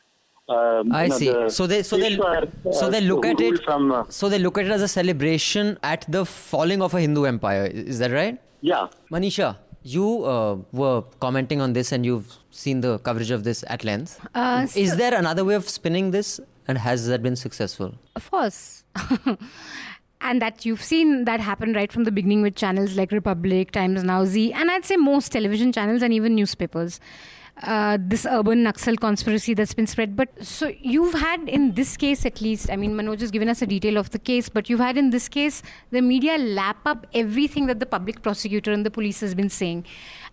Um, 0.48 0.92
I 0.94 1.04
you 1.04 1.10
know, 1.10 1.18
see. 1.18 1.30
the 1.32 1.50
So 1.50 1.66
they 1.66 1.82
so 1.82 1.98
they 1.98 2.16
Peshwa, 2.16 2.74
so 2.80 2.86
uh, 2.86 2.90
they 2.90 3.02
look 3.02 3.26
at 3.26 3.42
it 3.42 3.64
from 3.64 3.92
uh, 3.92 4.04
so 4.10 4.30
they 4.30 4.38
look 4.38 4.60
at 4.60 4.66
it 4.66 4.72
as 4.72 4.84
a 4.84 4.88
celebration 4.88 5.78
at 5.82 6.06
the 6.08 6.24
falling 6.24 6.84
of 6.88 6.94
a 6.94 7.02
Hindu 7.02 7.24
empire. 7.24 7.66
Is 7.66 8.00
that 8.00 8.12
right? 8.12 8.40
yeah. 8.62 8.88
Manisha, 9.12 9.58
you 9.84 10.24
uh, 10.26 10.58
were 10.72 11.02
commenting 11.20 11.62
on 11.62 11.74
this 11.74 11.92
and 11.92 12.06
you've 12.06 12.36
seen 12.52 12.82
the 12.82 12.98
coverage 13.00 13.32
of 13.32 13.44
this 13.44 13.64
at 13.68 13.84
length. 13.84 14.20
Uh, 14.34 14.68
Is 14.76 14.98
there 14.98 15.14
another 15.14 15.46
way 15.46 15.56
of 15.56 15.70
spinning 15.70 16.12
this, 16.12 16.40
and 16.68 16.78
has 16.78 17.08
that 17.08 17.22
been 17.22 17.36
successful? 17.36 17.94
Of 18.16 18.30
course. 18.32 18.84
and 20.22 20.42
that 20.42 20.66
you've 20.66 20.82
seen 20.82 21.26
that 21.26 21.40
happen 21.40 21.74
right 21.74 21.92
from 21.92 22.04
the 22.04 22.12
beginning 22.12 22.42
with 22.42 22.56
channels 22.56 22.96
like 22.96 23.12
Republic, 23.12 23.72
Times 23.72 24.04
Now, 24.04 24.26
Zee, 24.26 24.54
and 24.54 24.72
I'd 24.72 24.86
say 24.86 24.96
most 24.96 25.32
television 25.32 25.72
channels 25.72 26.02
and 26.02 26.14
even 26.14 26.36
newspapers. 26.36 27.00
uh, 27.64 27.98
this 28.02 28.26
urban 28.26 28.64
Naxal 28.64 29.00
conspiracy 29.00 29.54
that's 29.54 29.74
been 29.74 29.88
spread. 29.88 30.16
But 30.16 30.30
so 30.44 30.72
you've 30.82 31.14
had 31.14 31.48
in 31.48 31.74
this 31.74 31.96
case, 31.98 32.26
at 32.26 32.42
least, 32.42 32.70
I 32.70 32.76
mean, 32.76 32.94
Manoj 32.96 33.22
has 33.22 33.32
given 33.32 33.50
us 33.50 33.62
a 33.62 33.68
detail 33.68 33.98
of 33.98 34.12
the 34.12 34.20
case, 34.20 34.50
but 34.50 34.70
you've 34.70 34.80
had 34.80 34.98
in 34.98 35.10
this 35.10 35.30
case 35.30 35.64
the 35.92 36.02
media 36.02 36.38
lap 36.38 36.78
up 36.86 37.08
everything 37.14 37.68
that 37.68 37.80
the 37.80 37.86
public 37.86 38.22
prosecutor 38.22 38.72
and 38.72 38.86
the 38.86 38.92
police 38.92 39.22
has 39.22 39.34
been 39.34 39.50
saying. 39.50 39.86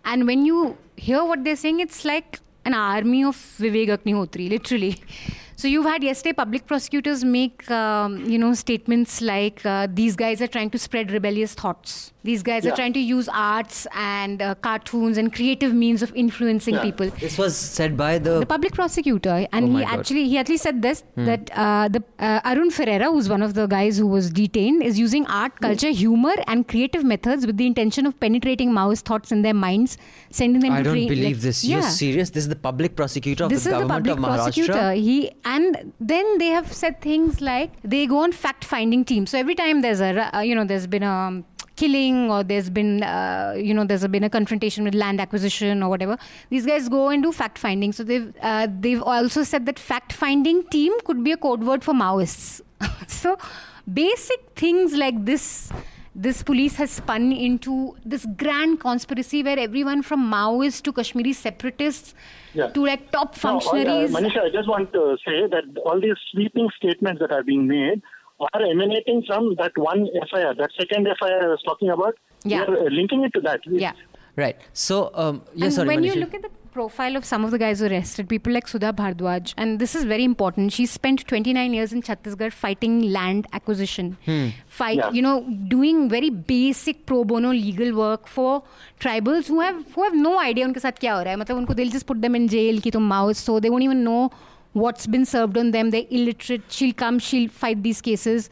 And 0.05 0.27
when 0.27 0.45
you 0.45 0.77
hear 0.97 1.23
what 1.23 1.43
they're 1.43 1.55
saying, 1.55 1.79
it's 1.79 2.03
like 2.03 2.39
an 2.65 2.73
army 2.73 3.23
of 3.23 3.35
Vivek 3.35 3.89
Agnihotri, 3.89 4.49
literally. 4.49 5.01
So 5.55 5.67
you've 5.67 5.85
had 5.85 6.03
yesterday 6.03 6.33
public 6.33 6.65
prosecutors 6.65 7.23
make, 7.23 7.69
um, 7.71 8.25
you 8.29 8.37
know, 8.37 8.53
statements 8.53 9.21
like 9.21 9.65
uh, 9.65 9.87
these 9.91 10.15
guys 10.15 10.41
are 10.41 10.47
trying 10.47 10.69
to 10.71 10.79
spread 10.79 11.11
rebellious 11.11 11.53
thoughts. 11.53 12.11
These 12.23 12.41
guys 12.41 12.63
Yeah. 12.65 12.71
are 12.71 12.75
trying 12.75 12.93
to 12.93 12.99
use 12.99 13.27
arts 13.29 13.85
and 13.93 14.41
uh, 14.41 14.55
cartoons 14.55 15.17
and 15.17 15.31
creative 15.33 15.73
means 15.73 16.01
of 16.01 16.13
influencing 16.15 16.75
Yeah. 16.75 16.81
people. 16.81 17.09
This 17.19 17.37
was 17.37 17.55
said 17.55 17.95
by 17.97 18.17
the. 18.17 18.39
The 18.39 18.45
public 18.45 18.73
prosecutor, 18.73 19.45
and 19.51 19.65
Oh 19.69 19.77
he 19.77 19.83
God. 19.83 19.99
actually 19.99 20.27
he 20.29 20.37
actually 20.37 20.57
said 20.57 20.81
this 20.81 21.03
that 21.17 21.51
uh, 21.53 21.89
the 21.89 22.01
uh, 22.19 22.39
Arun 22.45 22.71
Ferreira, 22.71 23.11
who's 23.11 23.27
one 23.29 23.41
of 23.43 23.53
the 23.53 23.67
guys 23.67 23.97
who 23.97 24.07
was 24.07 24.29
detained, 24.31 24.83
is 24.83 24.97
using 24.97 25.25
art, 25.27 25.59
culture, 25.59 25.89
humor, 25.89 26.33
and 26.47 26.67
creative 26.67 27.03
methods 27.03 27.45
with 27.45 27.57
the 27.57 27.65
intention 27.67 28.05
of 28.05 28.17
penetrating 28.19 28.71
Maoist 28.71 29.01
thoughts 29.03 29.31
in 29.31 29.41
their 29.41 29.53
minds, 29.53 29.97
sending 30.31 30.61
them 30.61 30.71
I 30.73 30.77
to 30.77 30.83
don't 30.85 30.93
train- 30.93 31.07
believe 31.09 31.37
like- 31.37 31.41
this. 31.49 31.63
Yeah 31.63 31.79
You're 31.79 31.89
serious? 31.89 32.29
This 32.29 32.43
is 32.43 32.49
the 32.49 32.55
public 32.55 32.95
prosecutor 32.95 33.43
of 33.43 33.49
this 33.49 33.65
the 33.65 33.69
is 33.71 33.75
the 33.75 33.81
government 33.81 34.07
public 34.07 34.17
of 34.17 34.23
Maharashtra. 34.23 34.67
prosecutor 34.67 34.91
he 34.93 35.31
and 35.45 35.93
then 35.99 36.37
they 36.37 36.47
have 36.47 36.71
said 36.71 37.01
things 37.01 37.41
like 37.41 37.71
they 37.83 38.05
go 38.05 38.19
on 38.19 38.31
fact 38.31 38.63
finding 38.63 39.03
team 39.03 39.25
so 39.25 39.37
every 39.37 39.55
time 39.55 39.81
there's 39.81 39.99
a 40.01 40.35
uh, 40.35 40.39
you 40.39 40.55
know 40.55 40.63
there's 40.63 40.87
been 40.87 41.03
a 41.03 41.09
um, 41.09 41.45
killing 41.75 42.29
or 42.29 42.43
there's 42.43 42.69
been 42.69 43.03
uh, 43.03 43.53
you 43.57 43.73
know 43.73 43.83
there's 43.83 44.07
been 44.07 44.23
a 44.23 44.29
confrontation 44.29 44.83
with 44.83 44.93
land 44.93 45.19
acquisition 45.19 45.81
or 45.81 45.89
whatever 45.89 46.17
these 46.49 46.65
guys 46.65 46.87
go 46.89 47.09
and 47.09 47.23
do 47.23 47.31
fact 47.31 47.57
finding 47.57 47.91
so 47.91 48.03
they've 48.03 48.33
uh, 48.41 48.67
they've 48.79 49.01
also 49.01 49.43
said 49.43 49.65
that 49.65 49.79
fact 49.79 50.13
finding 50.13 50.63
team 50.67 50.93
could 51.05 51.23
be 51.23 51.31
a 51.31 51.37
code 51.37 51.63
word 51.63 51.83
for 51.83 51.93
maoists. 51.93 52.61
So 53.07 53.37
basic 53.91 54.41
things 54.55 54.93
like 54.93 55.25
this 55.25 55.71
this 56.15 56.43
police 56.43 56.75
has 56.75 56.91
spun 56.91 57.31
into 57.31 57.95
this 58.05 58.25
grand 58.37 58.79
conspiracy 58.79 59.41
where 59.43 59.57
everyone 59.57 60.03
from 60.03 60.29
Maoists 60.31 60.81
to 60.83 60.93
Kashmiri 60.93 61.33
separatists 61.33 62.13
Yeah. 62.53 62.67
to 62.67 62.85
like 62.85 63.09
top 63.11 63.29
No, 63.43 63.49
uh, 63.49 63.59
functionaries. 63.59 64.11
Manisha, 64.11 64.41
I 64.43 64.49
just 64.49 64.69
want 64.69 64.93
to 64.93 65.17
say 65.25 65.47
that 65.47 65.63
all 65.85 65.99
these 65.99 66.15
sweeping 66.31 66.69
statements 66.77 67.19
that 67.19 67.31
are 67.31 67.43
being 67.43 67.67
made 67.67 68.01
are 68.39 68.61
emanating 68.61 69.23
from 69.25 69.55
that 69.55 69.71
one 69.77 70.07
FIR, 70.31 70.53
that 70.55 70.69
second 70.79 71.07
FIR 71.19 71.43
I 71.43 71.47
was 71.47 71.61
talking 71.63 71.89
about. 71.89 72.15
Yeah. 72.43 72.65
We 72.67 72.75
are 72.75 72.79
uh, 72.87 72.89
linking 72.91 73.23
it 73.23 73.33
to 73.33 73.41
that. 73.41 73.61
yeah. 73.65 73.93
Right. 74.35 74.57
So, 74.73 75.11
um, 75.13 75.43
yeah, 75.53 75.65
and 75.65 75.73
sorry, 75.73 75.87
when 75.89 76.03
you 76.03 76.15
look 76.15 76.33
at 76.33 76.41
the 76.41 76.49
profile 76.72 77.16
of 77.16 77.24
some 77.24 77.44
of 77.44 77.50
the 77.50 77.58
guys 77.58 77.80
who 77.80 77.86
arrested, 77.86 78.28
people 78.28 78.52
like 78.52 78.68
Sudha 78.68 78.92
Bhardwaj, 78.92 79.52
and 79.56 79.78
this 79.80 79.94
is 79.94 80.04
very 80.04 80.22
important. 80.22 80.72
She 80.72 80.84
spent 80.86 81.26
29 81.26 81.72
years 81.74 81.92
in 81.92 82.02
Chhattisgarh 82.02 82.52
fighting 82.52 83.10
land 83.10 83.46
acquisition, 83.52 84.16
fight, 84.66 84.98
Yeah. 84.98 85.10
you 85.10 85.22
know, 85.22 85.40
doing 85.74 86.08
very 86.08 86.30
basic 86.30 87.04
pro 87.06 87.24
bono 87.24 87.50
legal 87.52 87.94
work 87.96 88.28
for 88.28 88.62
tribals 89.00 89.48
who 89.48 89.60
have 89.60 89.80
who 89.96 90.04
have 90.04 90.14
no 90.14 90.38
idea 90.44 90.66
उनके 90.68 90.80
साथ 90.86 90.98
क्या 91.00 91.14
हो 91.14 91.22
रहा 91.22 91.30
है. 91.30 91.36
मतलब 91.40 91.56
उनको 91.56 91.74
they'll 91.80 91.96
just 91.98 92.06
put 92.12 92.22
them 92.26 92.36
in 92.42 92.48
jail 92.56 92.80
कि 92.80 92.90
तुम 92.98 93.08
Maoist 93.14 93.50
so 93.50 93.58
they 93.66 93.70
won't 93.76 93.88
even 93.90 94.04
know 94.04 94.30
what's 94.84 95.06
been 95.16 95.24
served 95.24 95.56
on 95.58 95.70
them. 95.78 95.90
They're 95.90 96.10
illiterate. 96.20 96.62
She'll 96.78 96.92
come, 97.04 97.18
she'll 97.18 97.48
fight 97.48 97.82
these 97.82 98.00
cases. 98.10 98.50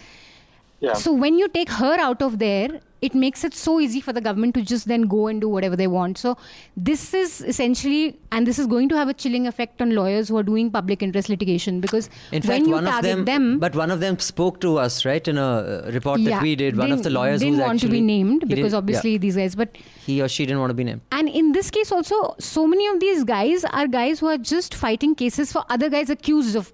Yeah. 0.81 0.93
So 0.93 1.11
when 1.13 1.38
you 1.38 1.47
take 1.47 1.69
her 1.69 1.97
out 2.00 2.21
of 2.23 2.39
there, 2.39 2.81
it 3.01 3.15
makes 3.15 3.43
it 3.43 3.53
so 3.55 3.79
easy 3.79 4.00
for 4.05 4.13
the 4.13 4.21
government 4.21 4.53
to 4.55 4.61
just 4.63 4.88
then 4.88 5.03
go 5.11 5.27
and 5.27 5.41
do 5.41 5.50
whatever 5.50 5.75
they 5.75 5.88
want. 5.88 6.17
So 6.17 6.38
this 6.75 7.13
is 7.19 7.41
essentially, 7.41 8.19
and 8.31 8.47
this 8.47 8.59
is 8.63 8.67
going 8.67 8.89
to 8.89 8.97
have 8.97 9.07
a 9.07 9.13
chilling 9.13 9.47
effect 9.47 9.81
on 9.81 9.93
lawyers 9.95 10.29
who 10.29 10.38
are 10.38 10.43
doing 10.43 10.71
public 10.71 11.03
interest 11.07 11.29
litigation 11.29 11.81
because 11.81 12.09
In 12.31 12.41
when 12.41 12.41
fact, 12.41 12.65
you 12.65 12.73
one 12.73 12.85
of 12.88 12.93
target 12.93 13.25
them, 13.27 13.59
but 13.59 13.75
one 13.75 13.91
of 13.91 14.00
them 14.01 14.19
spoke 14.19 14.59
to 14.61 14.77
us, 14.79 15.05
right, 15.05 15.27
in 15.27 15.38
a 15.38 15.47
uh, 15.47 15.91
report 15.93 16.23
that 16.25 16.41
we 16.41 16.55
did. 16.55 16.77
One 16.77 16.91
of 16.91 17.03
the 17.03 17.09
lawyers 17.11 17.39
didn't 17.41 17.55
who's 17.55 17.63
want 17.63 17.79
to 17.81 17.88
be 17.88 18.01
named 18.01 18.47
because 18.47 18.73
obviously 18.73 19.13
yeah, 19.13 19.17
these 19.19 19.35
guys, 19.35 19.55
but 19.55 19.75
he 20.05 20.21
or 20.21 20.27
she 20.27 20.45
didn't 20.45 20.59
want 20.59 20.69
to 20.71 20.75
be 20.75 20.83
named. 20.83 21.01
and 21.11 21.29
in 21.29 21.51
this 21.53 21.71
case 21.71 21.91
also, 21.91 22.35
so 22.39 22.67
many 22.67 22.88
of 22.88 23.00
these 23.00 23.23
guys 23.23 23.65
are 23.65 23.88
guys 23.88 24.19
who 24.19 24.27
are 24.27 24.38
just 24.38 24.73
fighting 24.73 25.15
cases 25.15 25.51
for 25.51 25.63
other 25.69 25.89
guys 25.89 26.09
accused 26.09 26.55
of 26.55 26.71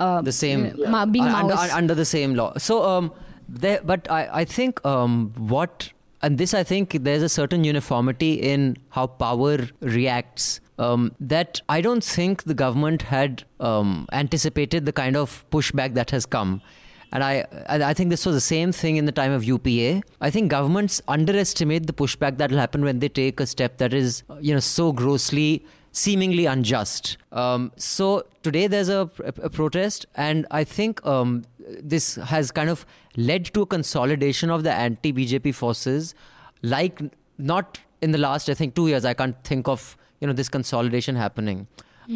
uh, 0.00 0.20
the 0.22 0.32
same 0.32 0.74
ma- 0.88 1.06
being 1.06 1.24
uh, 1.24 1.36
under, 1.42 1.54
under 1.54 1.94
the 1.94 2.04
same 2.04 2.34
law. 2.34 2.52
So, 2.58 2.84
um, 2.84 3.12
there, 3.48 3.80
but 3.82 4.10
I, 4.10 4.28
I 4.32 4.44
think 4.44 4.84
um, 4.84 5.32
what 5.36 5.92
and 6.22 6.38
this 6.38 6.54
I 6.54 6.64
think 6.64 7.04
there's 7.04 7.22
a 7.22 7.28
certain 7.28 7.64
uniformity 7.64 8.34
in 8.34 8.76
how 8.90 9.06
power 9.06 9.68
reacts. 9.80 10.60
Um, 10.78 11.12
that 11.18 11.60
I 11.68 11.80
don't 11.80 12.04
think 12.04 12.44
the 12.44 12.54
government 12.54 13.02
had 13.02 13.42
um, 13.58 14.06
anticipated 14.12 14.86
the 14.86 14.92
kind 14.92 15.16
of 15.16 15.44
pushback 15.50 15.94
that 15.94 16.12
has 16.12 16.24
come. 16.24 16.62
And 17.10 17.24
I, 17.24 17.46
I 17.68 17.94
think 17.94 18.10
this 18.10 18.24
was 18.24 18.36
the 18.36 18.40
same 18.40 18.70
thing 18.70 18.96
in 18.96 19.04
the 19.04 19.10
time 19.10 19.32
of 19.32 19.42
UPA. 19.42 20.02
I 20.20 20.30
think 20.30 20.52
governments 20.52 21.02
underestimate 21.08 21.88
the 21.88 21.92
pushback 21.92 22.38
that 22.38 22.52
will 22.52 22.58
happen 22.58 22.84
when 22.84 23.00
they 23.00 23.08
take 23.08 23.40
a 23.40 23.46
step 23.46 23.78
that 23.78 23.92
is, 23.92 24.22
you 24.40 24.54
know, 24.54 24.60
so 24.60 24.92
grossly 24.92 25.64
seemingly 25.92 26.46
unjust. 26.46 27.16
Um, 27.32 27.72
so 27.76 28.26
today 28.42 28.66
there's 28.66 28.88
a, 28.88 29.10
a 29.24 29.50
protest, 29.50 30.06
and 30.14 30.46
I 30.50 30.64
think 30.64 31.04
um, 31.04 31.44
this 31.82 32.16
has 32.16 32.50
kind 32.50 32.70
of 32.70 32.86
led 33.16 33.46
to 33.54 33.62
a 33.62 33.66
consolidation 33.66 34.50
of 34.50 34.62
the 34.62 34.72
anti-BJP 34.72 35.54
forces, 35.54 36.14
like 36.62 37.00
not 37.38 37.78
in 38.00 38.12
the 38.12 38.18
last 38.18 38.48
I 38.48 38.54
think 38.54 38.74
two 38.74 38.88
years. 38.88 39.04
I 39.04 39.14
can't 39.14 39.42
think 39.44 39.68
of 39.68 39.96
you 40.20 40.26
know 40.26 40.32
this 40.32 40.48
consolidation 40.48 41.16
happening. 41.16 41.66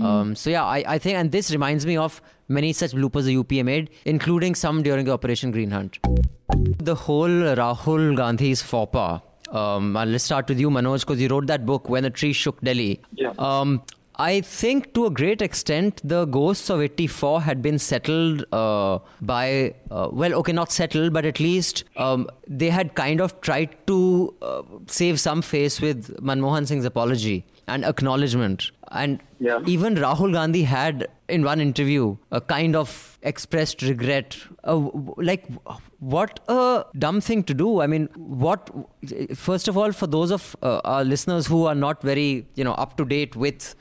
Um, 0.00 0.34
so 0.34 0.48
yeah, 0.48 0.64
I, 0.64 0.82
I 0.86 0.98
think, 0.98 1.18
and 1.18 1.30
this 1.30 1.50
reminds 1.50 1.84
me 1.84 1.98
of 1.98 2.22
many 2.48 2.72
such 2.72 2.92
bloopers 2.92 3.24
the 3.24 3.32
UPA 3.32 3.62
made, 3.62 3.90
including 4.06 4.54
some 4.54 4.82
during 4.82 5.04
the 5.04 5.12
Operation 5.12 5.50
Green 5.50 5.70
Hunt. 5.70 5.98
The 6.78 6.94
whole 6.94 7.28
Rahul 7.28 8.16
Gandhi's 8.16 8.62
faux 8.62 8.90
pas. 8.90 9.20
Um, 9.50 9.96
and 9.96 10.10
let's 10.12 10.24
start 10.24 10.48
with 10.48 10.58
you, 10.58 10.70
Manoj, 10.70 11.00
because 11.00 11.20
you 11.20 11.28
wrote 11.28 11.46
that 11.48 11.66
book, 11.66 11.90
When 11.90 12.06
a 12.06 12.10
Tree 12.10 12.32
Shook 12.32 12.62
Delhi. 12.62 13.02
Yeah. 13.12 13.32
Um, 13.38 13.82
I 14.16 14.42
think 14.42 14.92
to 14.94 15.06
a 15.06 15.10
great 15.10 15.40
extent, 15.40 16.00
the 16.04 16.26
ghosts 16.26 16.68
of 16.70 16.80
84 16.80 17.40
had 17.42 17.62
been 17.62 17.78
settled 17.78 18.44
uh, 18.52 18.98
by, 19.20 19.74
uh, 19.90 20.08
well, 20.12 20.34
okay, 20.34 20.52
not 20.52 20.70
settled, 20.70 21.12
but 21.12 21.24
at 21.24 21.40
least 21.40 21.84
um, 21.96 22.28
they 22.46 22.68
had 22.70 22.94
kind 22.94 23.20
of 23.20 23.40
tried 23.40 23.74
to 23.86 24.34
uh, 24.42 24.62
save 24.86 25.18
some 25.18 25.40
face 25.42 25.80
with 25.80 26.14
Manmohan 26.20 26.66
Singh's 26.66 26.84
apology 26.84 27.44
and 27.66 27.84
acknowledgement. 27.84 28.70
And 28.90 29.20
Yeah. 29.40 29.60
even 29.66 29.94
Rahul 29.94 30.32
Gandhi 30.32 30.64
had, 30.64 31.08
in 31.28 31.42
one 31.42 31.60
interview, 31.60 32.16
a 32.30 32.40
kind 32.42 32.76
of 32.76 33.18
expressed 33.22 33.80
regret. 33.80 34.36
Uh, 34.64 34.90
like, 35.16 35.46
what 36.00 36.40
a 36.48 36.84
dumb 36.98 37.22
thing 37.22 37.44
to 37.44 37.54
do. 37.54 37.80
I 37.80 37.86
mean, 37.86 38.08
what, 38.16 38.68
first 39.34 39.68
of 39.68 39.78
all, 39.78 39.92
for 39.92 40.06
those 40.06 40.30
of 40.30 40.54
uh, 40.62 40.80
our 40.84 41.02
listeners 41.02 41.46
who 41.46 41.64
are 41.64 41.74
not 41.74 42.02
very, 42.02 42.46
you 42.56 42.64
know, 42.64 42.72
up 42.74 42.98
to 42.98 43.06
date 43.06 43.34
with 43.36 43.74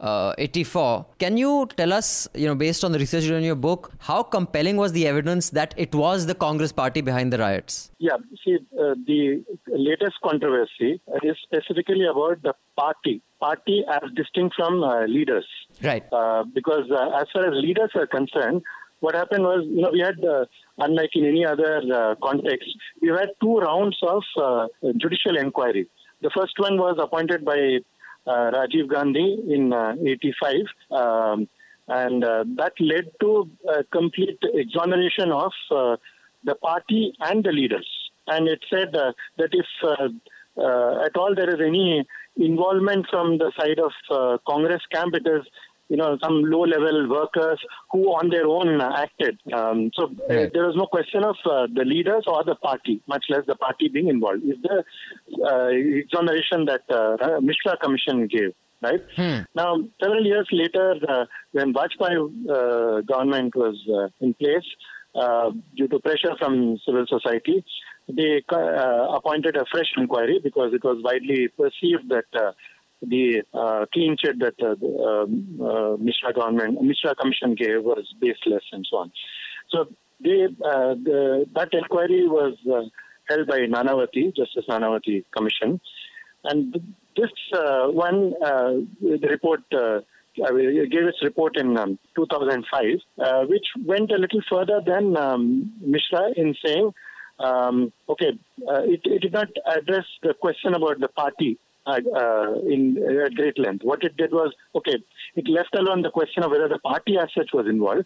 uh, 0.00 0.34
84. 0.38 1.06
Can 1.18 1.36
you 1.36 1.68
tell 1.76 1.92
us, 1.92 2.28
you 2.34 2.46
know, 2.46 2.54
based 2.54 2.84
on 2.84 2.92
the 2.92 2.98
research 2.98 3.24
you 3.24 3.30
did 3.30 3.38
in 3.38 3.44
your 3.44 3.56
book, 3.56 3.92
how 3.98 4.22
compelling 4.22 4.76
was 4.76 4.92
the 4.92 5.06
evidence 5.06 5.50
that 5.50 5.74
it 5.76 5.94
was 5.94 6.26
the 6.26 6.34
Congress 6.34 6.72
party 6.72 7.00
behind 7.00 7.32
the 7.32 7.38
riots? 7.38 7.90
Yeah, 7.98 8.16
see, 8.44 8.58
uh, 8.78 8.94
the 9.06 9.44
latest 9.66 10.16
controversy 10.22 11.00
is 11.22 11.36
specifically 11.42 12.06
about 12.06 12.42
the 12.42 12.54
party, 12.76 13.22
party 13.40 13.84
as 13.90 14.10
distinct 14.14 14.54
from 14.56 14.82
uh, 14.82 15.06
leaders. 15.06 15.46
Right. 15.82 16.04
Uh, 16.12 16.44
because 16.44 16.90
uh, 16.90 17.20
as 17.20 17.26
far 17.32 17.46
as 17.46 17.52
leaders 17.62 17.90
are 17.94 18.06
concerned, 18.06 18.62
what 19.00 19.14
happened 19.14 19.44
was, 19.44 19.64
you 19.68 19.80
know, 19.80 19.90
we 19.92 20.00
had, 20.00 20.24
uh, 20.24 20.44
unlike 20.78 21.10
in 21.14 21.24
any 21.24 21.46
other 21.46 21.80
uh, 21.92 22.14
context, 22.22 22.68
we 23.00 23.08
had 23.08 23.28
two 23.40 23.58
rounds 23.58 23.96
of 24.02 24.22
uh, 24.36 24.66
judicial 24.96 25.36
inquiry. 25.36 25.88
The 26.20 26.30
first 26.36 26.54
one 26.58 26.78
was 26.78 26.98
appointed 27.00 27.44
by 27.44 27.78
Rajiv 28.26 28.88
Gandhi 28.88 29.38
in 29.48 29.72
uh, 29.72 29.94
85. 30.00 30.54
Um, 30.90 31.48
and 31.88 32.22
uh, 32.22 32.44
that 32.56 32.74
led 32.80 33.10
to 33.20 33.48
a 33.68 33.82
complete 33.84 34.38
exoneration 34.54 35.32
of 35.32 35.52
uh, 35.70 35.96
the 36.44 36.54
party 36.54 37.14
and 37.20 37.42
the 37.42 37.50
leaders. 37.50 37.88
And 38.26 38.46
it 38.46 38.60
said 38.68 38.94
uh, 38.94 39.12
that 39.38 39.50
if 39.52 39.66
uh, 39.82 40.08
uh, 40.62 41.04
at 41.04 41.16
all 41.16 41.34
there 41.34 41.48
is 41.48 41.60
any 41.66 42.04
involvement 42.36 43.06
from 43.10 43.38
the 43.38 43.52
side 43.58 43.78
of 43.78 43.92
uh, 44.10 44.38
Congress 44.46 44.82
camp, 44.92 45.14
it 45.14 45.26
is 45.26 45.46
you 45.88 45.96
know 45.96 46.18
some 46.22 46.42
low-level 46.42 47.08
workers 47.08 47.58
who 47.90 48.00
on 48.20 48.28
their 48.30 48.46
own 48.46 48.80
acted. 48.80 49.38
Um, 49.52 49.90
so 49.94 50.10
Right. 50.28 50.52
there 50.52 50.66
was 50.66 50.76
no 50.76 50.86
question 50.86 51.24
of 51.24 51.36
uh, 51.46 51.66
the 51.72 51.84
leaders 51.84 52.24
or 52.26 52.44
the 52.44 52.54
party, 52.54 53.00
much 53.06 53.24
less 53.30 53.44
the 53.46 53.56
party 53.56 53.88
being 53.88 54.08
involved. 54.08 54.42
Is 54.44 54.58
the 54.62 54.84
uh, 55.50 55.68
exoneration 55.68 56.66
that 56.66 56.82
uh, 56.90 57.40
Mishra 57.40 57.76
Commission 57.82 58.26
gave. 58.26 58.52
Right 58.80 59.02
now, 59.56 59.76
several 60.00 60.24
years 60.24 60.46
later, 60.52 60.94
uh, 61.08 61.24
when 61.50 61.74
Vajpayee 61.74 62.18
uh, 62.48 63.00
government 63.00 63.56
was 63.56 63.76
uh, 63.92 64.06
in 64.24 64.34
place, 64.34 64.68
uh, 65.16 65.50
due 65.76 65.88
to 65.88 65.98
pressure 65.98 66.36
from 66.38 66.78
civil 66.86 67.04
society, 67.08 67.64
they 68.08 68.40
uh, 68.50 69.06
appointed 69.16 69.56
a 69.56 69.64
fresh 69.72 69.90
inquiry 69.96 70.38
because 70.42 70.72
it 70.72 70.84
was 70.84 71.02
widely 71.02 71.48
perceived 71.48 72.08
that 72.08 72.26
uh, 72.40 72.52
the 73.02 73.42
uh, 73.54 73.86
clean 73.92 74.16
chit 74.18 74.38
that 74.40 74.54
uh, 74.60 74.74
the 74.74 74.86
um, 74.86 75.60
uh, 75.62 75.96
Mishra 75.98 76.32
government, 76.32 76.82
Mishra 76.82 77.14
Commission 77.14 77.54
gave 77.54 77.82
was 77.82 78.12
baseless 78.20 78.64
and 78.72 78.86
so 78.90 78.98
on. 78.98 79.12
So 79.70 79.86
they, 80.20 80.44
uh, 80.44 80.94
the, 80.94 81.46
that 81.54 81.68
inquiry 81.72 82.26
was 82.26 82.54
uh, 82.66 82.82
held 83.28 83.46
by 83.46 83.60
Nanavati, 83.60 84.34
Justice 84.34 84.64
Nanavati 84.68 85.24
Commission, 85.36 85.80
and 86.44 86.74
this 87.16 87.30
uh, 87.54 87.88
one, 87.88 88.34
the 88.40 89.28
report. 89.30 89.62
Gave 90.40 91.08
its 91.08 91.18
report 91.24 91.56
in 91.56 91.76
um, 91.76 91.98
2005, 92.14 92.84
uh, 93.18 93.42
which 93.46 93.66
went 93.84 94.12
a 94.12 94.18
little 94.18 94.40
further 94.48 94.80
than 94.86 95.16
um, 95.16 95.72
Mishra 95.80 96.30
in 96.36 96.54
saying, 96.64 96.92
um, 97.40 97.92
okay, 98.08 98.38
it, 98.58 99.00
it 99.02 99.20
did 99.20 99.32
not 99.32 99.48
address 99.66 100.04
the 100.22 100.34
question 100.34 100.74
about 100.74 101.00
the 101.00 101.08
party 101.08 101.58
uh, 101.86 102.00
uh, 102.14 102.52
in 102.68 102.98
uh, 102.98 103.28
great 103.34 103.58
length. 103.58 103.84
What 103.84 104.02
it 104.02 104.16
did 104.16 104.32
was, 104.32 104.52
okay, 104.74 104.96
it 105.36 105.48
left 105.48 105.74
alone 105.74 106.02
the 106.02 106.10
question 106.10 106.42
of 106.42 106.50
whether 106.50 106.68
the 106.68 106.78
party 106.78 107.16
as 107.18 107.28
such 107.36 107.50
was 107.52 107.66
involved, 107.66 108.04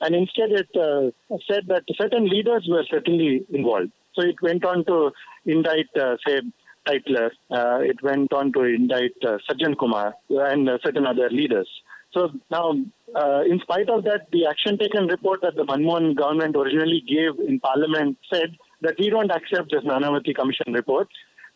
and 0.00 0.14
instead 0.14 0.50
it 0.50 0.68
uh, 0.76 1.10
said 1.50 1.64
that 1.68 1.84
certain 1.96 2.28
leaders 2.28 2.66
were 2.68 2.84
certainly 2.90 3.46
involved. 3.50 3.90
So 4.14 4.22
it 4.22 4.36
went 4.42 4.64
on 4.64 4.84
to 4.86 5.12
indict, 5.46 5.88
uh, 5.98 6.16
say, 6.26 6.40
Tytler. 6.86 7.30
Uh, 7.50 7.78
it 7.80 8.02
went 8.02 8.32
on 8.32 8.52
to 8.52 8.64
indict 8.64 9.12
uh, 9.24 9.38
Sajjan 9.48 9.78
Kumar 9.78 10.14
and 10.28 10.68
certain 10.84 11.06
other 11.06 11.30
leaders. 11.30 11.68
So 12.12 12.30
now, 12.50 12.72
in 12.72 13.60
spite 13.62 13.88
of 13.88 14.04
that, 14.04 14.26
the 14.32 14.44
action 14.46 14.76
taken 14.76 15.06
report 15.06 15.40
that 15.40 15.54
the 15.56 15.64
Manmohan 15.64 16.14
government 16.14 16.56
originally 16.56 17.02
gave 17.08 17.38
in 17.48 17.60
Parliament 17.60 18.18
said 18.30 18.58
that 18.82 18.96
we 18.98 19.08
don't 19.08 19.30
accept 19.30 19.70
this 19.70 19.82
Nanavati 19.84 20.34
Commission 20.34 20.74
report. 20.74 21.08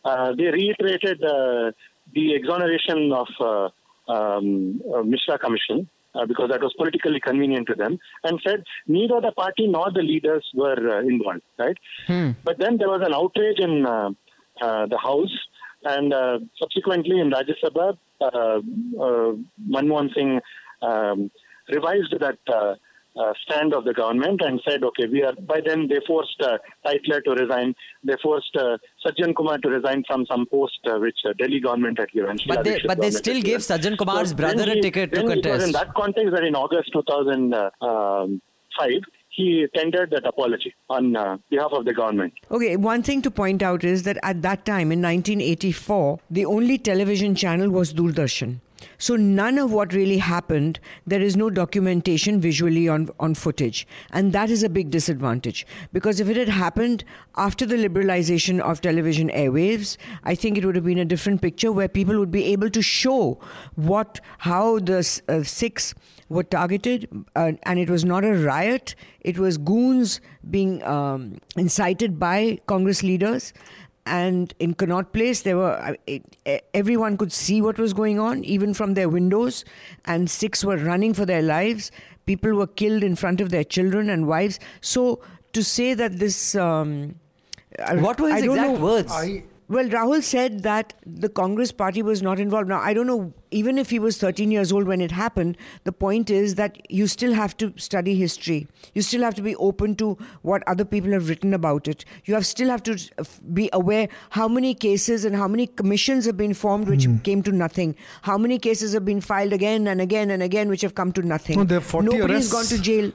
Uh, 0.03 0.33
they 0.37 0.45
reiterated 0.45 1.23
uh, 1.23 1.71
the 2.13 2.35
exoneration 2.35 3.11
of 3.11 3.27
uh, 3.39 3.69
um, 4.11 4.81
uh, 4.93 5.03
Mishra 5.03 5.37
Commission 5.37 5.89
uh, 6.15 6.25
because 6.25 6.49
that 6.49 6.61
was 6.61 6.73
politically 6.77 7.19
convenient 7.19 7.67
to 7.67 7.75
them, 7.75 7.99
and 8.23 8.39
said 8.45 8.63
neither 8.87 9.19
the 9.21 9.31
party 9.31 9.67
nor 9.67 9.91
the 9.91 10.01
leaders 10.01 10.45
were 10.53 10.97
uh, 10.97 11.01
involved. 11.01 11.41
Right, 11.57 11.77
but 12.43 12.57
then 12.57 12.77
there 12.77 12.89
was 12.89 13.01
an 13.05 13.13
outrage 13.13 13.59
in 13.59 13.85
uh, 13.85 14.09
uh, 14.61 14.85
the 14.87 14.97
House, 14.97 15.35
and 15.83 16.13
uh, 16.13 16.39
subsequently 16.59 17.19
in 17.19 17.31
Rajya 17.31 17.55
Sabha, 17.63 17.97
uh, 18.21 18.25
uh, 18.27 19.33
Manmohan 19.69 20.13
Singh 20.13 20.39
um, 20.81 21.31
revised 21.69 22.15
that. 22.19 22.77
Uh, 23.19 23.33
stand 23.45 23.73
of 23.73 23.83
the 23.83 23.93
government 23.93 24.41
and 24.45 24.61
said, 24.67 24.83
okay, 24.83 25.05
we 25.11 25.23
are. 25.23 25.33
By 25.51 25.59
then, 25.65 25.87
they 25.87 25.99
forced 26.05 26.39
uh, 26.39 26.57
Tytler 26.85 27.19
to 27.23 27.31
resign. 27.31 27.73
They 28.03 28.13
forced 28.21 28.55
uh, 28.55 28.77
Sajjan 29.03 29.35
Kumar 29.35 29.57
to 29.57 29.69
resign 29.69 30.03
from 30.05 30.25
some 30.27 30.45
post 30.51 30.77
uh, 30.85 30.99
which 30.99 31.15
uh, 31.27 31.33
Delhi 31.39 31.59
government 31.59 31.97
had 31.99 32.11
given. 32.11 32.37
But 32.37 32.41
Sheila 32.41 32.63
they- 32.63 32.75
Dikshit 32.75 32.87
but 32.87 33.01
they 33.01 33.09
still 33.11 33.41
gave 33.41 33.43
given. 33.43 33.61
Sajjan 33.61 33.97
Kumar's 33.97 34.33
then 34.33 34.55
brother 34.57 34.71
a 34.71 34.81
ticket 34.81 35.11
to 35.13 35.15
then 35.21 35.31
it 35.31 35.37
was 35.37 35.45
contest. 35.45 35.65
in 35.67 35.71
that 35.73 35.93
context 35.95 36.31
that 36.35 36.43
in 36.43 36.53
August 36.55 36.93
2005, 36.93 38.39
he 39.29 39.65
tendered 39.75 40.11
that 40.11 40.25
apology 40.27 40.73
on 40.89 41.15
uh, 41.15 41.37
behalf 41.49 41.71
of 41.71 41.85
the 41.85 41.93
government. 41.93 42.33
Okay, 42.51 42.75
one 42.75 43.01
thing 43.03 43.21
to 43.23 43.31
point 43.31 43.61
out 43.61 43.83
is 43.83 44.03
that 44.03 44.17
at 44.23 44.41
that 44.41 44.65
time 44.65 44.91
in 44.91 45.01
1984, 45.01 46.19
the 46.29 46.45
only 46.45 46.77
television 46.77 47.35
channel 47.35 47.69
was 47.69 47.93
Doordarshan. 47.93 48.59
So 48.97 49.15
none 49.15 49.57
of 49.57 49.71
what 49.71 49.93
really 49.93 50.17
happened, 50.17 50.79
there 51.05 51.21
is 51.21 51.35
no 51.35 51.49
documentation 51.49 52.39
visually 52.39 52.87
on, 52.87 53.09
on 53.19 53.35
footage. 53.35 53.87
And 54.11 54.33
that 54.33 54.49
is 54.49 54.63
a 54.63 54.69
big 54.69 54.89
disadvantage. 54.89 55.65
Because 55.93 56.19
if 56.19 56.29
it 56.29 56.37
had 56.37 56.49
happened 56.49 57.03
after 57.35 57.65
the 57.65 57.75
liberalization 57.75 58.59
of 58.59 58.81
television 58.81 59.29
airwaves, 59.29 59.97
I 60.23 60.35
think 60.35 60.57
it 60.57 60.65
would 60.65 60.75
have 60.75 60.85
been 60.85 60.97
a 60.97 61.05
different 61.05 61.41
picture 61.41 61.71
where 61.71 61.87
people 61.87 62.17
would 62.19 62.31
be 62.31 62.45
able 62.45 62.69
to 62.69 62.81
show 62.81 63.39
what, 63.75 64.19
how 64.39 64.79
the 64.79 65.21
uh, 65.27 65.43
Sikhs 65.43 65.93
were 66.29 66.43
targeted, 66.43 67.07
uh, 67.35 67.53
and 67.63 67.79
it 67.79 67.89
was 67.89 68.03
not 68.03 68.23
a 68.25 68.33
riot. 68.33 68.95
It 69.21 69.37
was 69.37 69.57
goons 69.57 70.19
being 70.49 70.83
um, 70.83 71.37
incited 71.55 72.19
by 72.19 72.59
Congress 72.65 73.03
leaders. 73.03 73.53
And 74.07 74.53
in 74.59 74.73
Connaught 74.73 75.11
Place, 75.13 75.41
there 75.41 75.57
were 75.57 75.95
it, 76.07 76.23
e- 76.45 76.59
everyone 76.73 77.17
could 77.17 77.31
see 77.31 77.61
what 77.61 77.77
was 77.77 77.93
going 77.93 78.19
on, 78.19 78.43
even 78.45 78.73
from 78.73 78.93
their 78.93 79.09
windows. 79.09 79.65
And 80.05 80.29
Sikhs 80.29 80.63
were 80.63 80.77
running 80.77 81.13
for 81.13 81.25
their 81.25 81.41
lives. 81.41 81.91
People 82.25 82.53
were 82.53 82.67
killed 82.67 83.03
in 83.03 83.15
front 83.15 83.41
of 83.41 83.49
their 83.49 83.63
children 83.63 84.09
and 84.09 84.27
wives. 84.27 84.59
So 84.81 85.19
to 85.53 85.63
say 85.63 85.93
that 85.93 86.19
this, 86.19 86.55
um, 86.55 87.15
What 88.05 88.19
were 88.21 88.29
his 88.33 88.43
I 88.43 88.45
don't 88.45 88.57
exact 88.57 88.73
know- 88.79 88.85
words? 88.85 89.11
I 89.11 89.43
well, 89.69 89.85
Rahul 89.89 90.23
said 90.23 90.63
that 90.63 90.93
the 91.05 91.27
Congress 91.27 91.71
party 91.73 92.01
was 92.01 92.21
not 92.21 92.39
involved. 92.39 92.69
Now, 92.69 92.79
I 92.79 92.93
don't 92.93 93.07
know, 93.07 93.33
even 93.51 93.77
if 93.77 93.89
he 93.89 93.99
was 93.99 94.17
13 94.17 94.49
years 94.49 94.71
old 94.71 94.87
when 94.87 95.01
it 95.01 95.11
happened, 95.11 95.57
the 95.83 95.91
point 95.91 96.29
is 96.29 96.55
that 96.55 96.77
you 96.89 97.05
still 97.07 97.33
have 97.33 97.57
to 97.57 97.73
study 97.75 98.15
history. 98.15 98.67
You 98.93 99.01
still 99.01 99.21
have 99.23 99.35
to 99.35 99.41
be 99.41 99.55
open 99.57 99.95
to 99.95 100.17
what 100.41 100.63
other 100.67 100.85
people 100.85 101.11
have 101.11 101.27
written 101.27 101.53
about 101.53 101.87
it. 101.89 102.05
You 102.25 102.33
have 102.35 102.45
still 102.45 102.69
have 102.69 102.81
to 102.83 102.97
uh, 103.17 103.23
be 103.53 103.69
aware 103.73 104.07
how 104.29 104.47
many 104.47 104.73
cases 104.73 105.25
and 105.25 105.35
how 105.35 105.47
many 105.49 105.67
commissions 105.67 106.25
have 106.25 106.37
been 106.37 106.53
formed 106.53 106.87
which 106.87 107.05
Hmm. 107.05 107.17
came 107.17 107.43
to 107.43 107.51
nothing. 107.51 107.95
How 108.21 108.37
many 108.37 108.59
cases 108.59 108.93
have 108.93 109.03
been 109.05 109.19
filed 109.21 109.51
again 109.53 109.87
and 109.87 109.99
again 109.99 110.31
and 110.31 110.41
again 110.41 110.69
which 110.69 110.81
have 110.81 110.95
come 110.95 111.11
to 111.11 111.21
nothing. 111.21 111.57
No, 111.57 111.63
there 111.65 111.79
are 111.79 111.81
40 111.81 112.05
Nobody's 112.07 112.29
arrests. 112.51 112.51
gone 112.53 112.65
to 112.77 112.81
jail. 112.81 113.11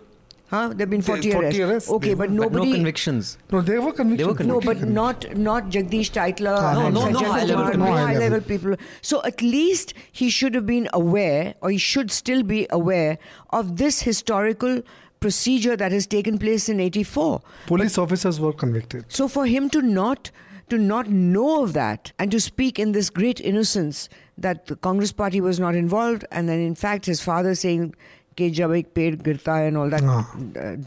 Huh? 0.53 0.69
There 0.69 0.81
have 0.85 0.91
been 0.91 1.01
There 1.01 1.17
40, 1.17 1.31
40 1.33 1.47
arrests. 1.47 1.61
arrests. 1.61 1.91
Okay, 1.91 2.09
They 2.09 2.15
but 2.15 2.31
were- 2.31 2.37
but 2.37 2.53
nobody. 2.53 2.71
no 2.73 2.77
convictions. 2.77 3.39
no, 3.51 3.61
there 3.63 3.81
were 3.81 3.93
convictions. 3.93 4.37
They 4.39 4.45
were 4.45 4.49
No, 4.53 4.61
but 4.61 4.83
not 4.97 5.25
not 5.45 5.71
Jagdish 5.77 6.11
Tytler 6.17 6.57
Ah, 6.57 6.73
and 6.87 6.95
no, 6.95 7.05
no, 7.09 7.21
no 7.21 7.33
high 7.33 7.45
level, 7.45 7.79
no, 7.85 7.93
high 7.93 8.19
level 8.19 8.43
people. 8.43 8.75
So 9.13 9.23
at 9.31 9.41
least 9.41 9.95
he 10.21 10.29
should 10.41 10.55
have 10.55 10.67
been 10.67 10.91
aware, 10.93 11.55
or 11.63 11.71
he 11.71 11.79
should 11.79 12.11
still 12.19 12.43
be 12.43 12.61
aware 12.81 13.17
of 13.61 13.73
this 13.79 14.03
historical 14.11 14.83
procedure 15.21 15.75
that 15.85 15.91
has 15.99 16.07
taken 16.19 16.37
place 16.45 16.69
in 16.69 16.81
'84. 16.81 17.41
Police 17.67 17.97
officers 18.07 18.39
were 18.39 18.53
convicted. 18.53 19.07
So 19.21 19.29
for 19.29 19.47
him 19.47 19.71
to 19.71 19.81
not 19.81 20.31
to 20.69 20.77
not 20.79 21.09
know 21.09 21.63
of 21.63 21.73
that 21.83 22.13
and 22.19 22.31
to 22.31 22.41
speak 22.41 22.79
in 22.79 22.93
this 22.93 23.09
great 23.23 23.41
innocence 23.41 24.09
that 24.37 24.67
the 24.67 24.77
Congress 24.77 25.13
party 25.13 25.41
was 25.41 25.59
not 25.69 25.75
involved, 25.75 26.27
and 26.31 26.47
then 26.49 26.61
in 26.73 26.75
fact 26.75 27.07
his 27.07 27.23
father 27.23 27.55
saying. 27.55 27.95
कि 28.38 28.50
जब 28.58 28.74
एक 28.76 28.88
पेड़ 28.96 29.16
गिरता 29.28 29.56
है 29.58 29.70
and 29.72 29.78
all 29.84 29.90
that 29.94 30.04
Ah. 30.16 30.24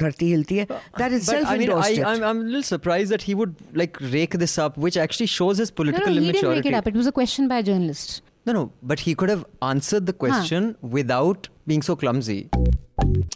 धरती 0.02 0.28
हिलती 0.30 0.56
है 0.58 0.66
that 0.98 1.12
itself 1.18 1.42
But 1.44 1.52
I 1.52 1.58
mean, 1.58 1.62
endorsed 1.68 1.88
I, 1.88 1.92
it. 2.00 2.04
I'm, 2.10 2.22
I'm 2.30 2.40
a 2.42 2.44
little 2.50 2.66
surprised 2.70 3.14
that 3.14 3.22
he 3.28 3.34
would 3.40 3.54
like 3.80 3.98
rake 4.12 4.36
this 4.42 4.56
up, 4.66 4.76
which 4.86 4.96
actually 5.06 5.26
shows 5.36 5.58
his 5.64 5.70
No, 5.72 5.76
political 5.80 6.06
no, 6.06 6.12
he 6.12 6.26
didn't 6.26 6.36
immaturity. 6.36 6.60
make 6.60 6.72
it 6.74 6.76
up. 6.82 6.86
It 6.92 6.94
was 7.02 7.08
a 7.12 7.12
question 7.20 7.48
by 7.54 7.58
a 7.58 7.62
journalist. 7.70 8.20
No, 8.46 8.52
no, 8.58 8.62
but 8.92 9.00
he 9.08 9.14
could 9.22 9.28
have 9.34 9.44
answered 9.70 10.06
the 10.06 10.12
question 10.26 10.70
without 10.98 11.48
being 11.72 11.82
so 11.90 11.96
clumsy. 11.96 12.38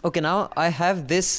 Okay, 0.05 0.21
now 0.21 0.37
I 0.57 0.69
have 0.69 1.03
this 1.09 1.33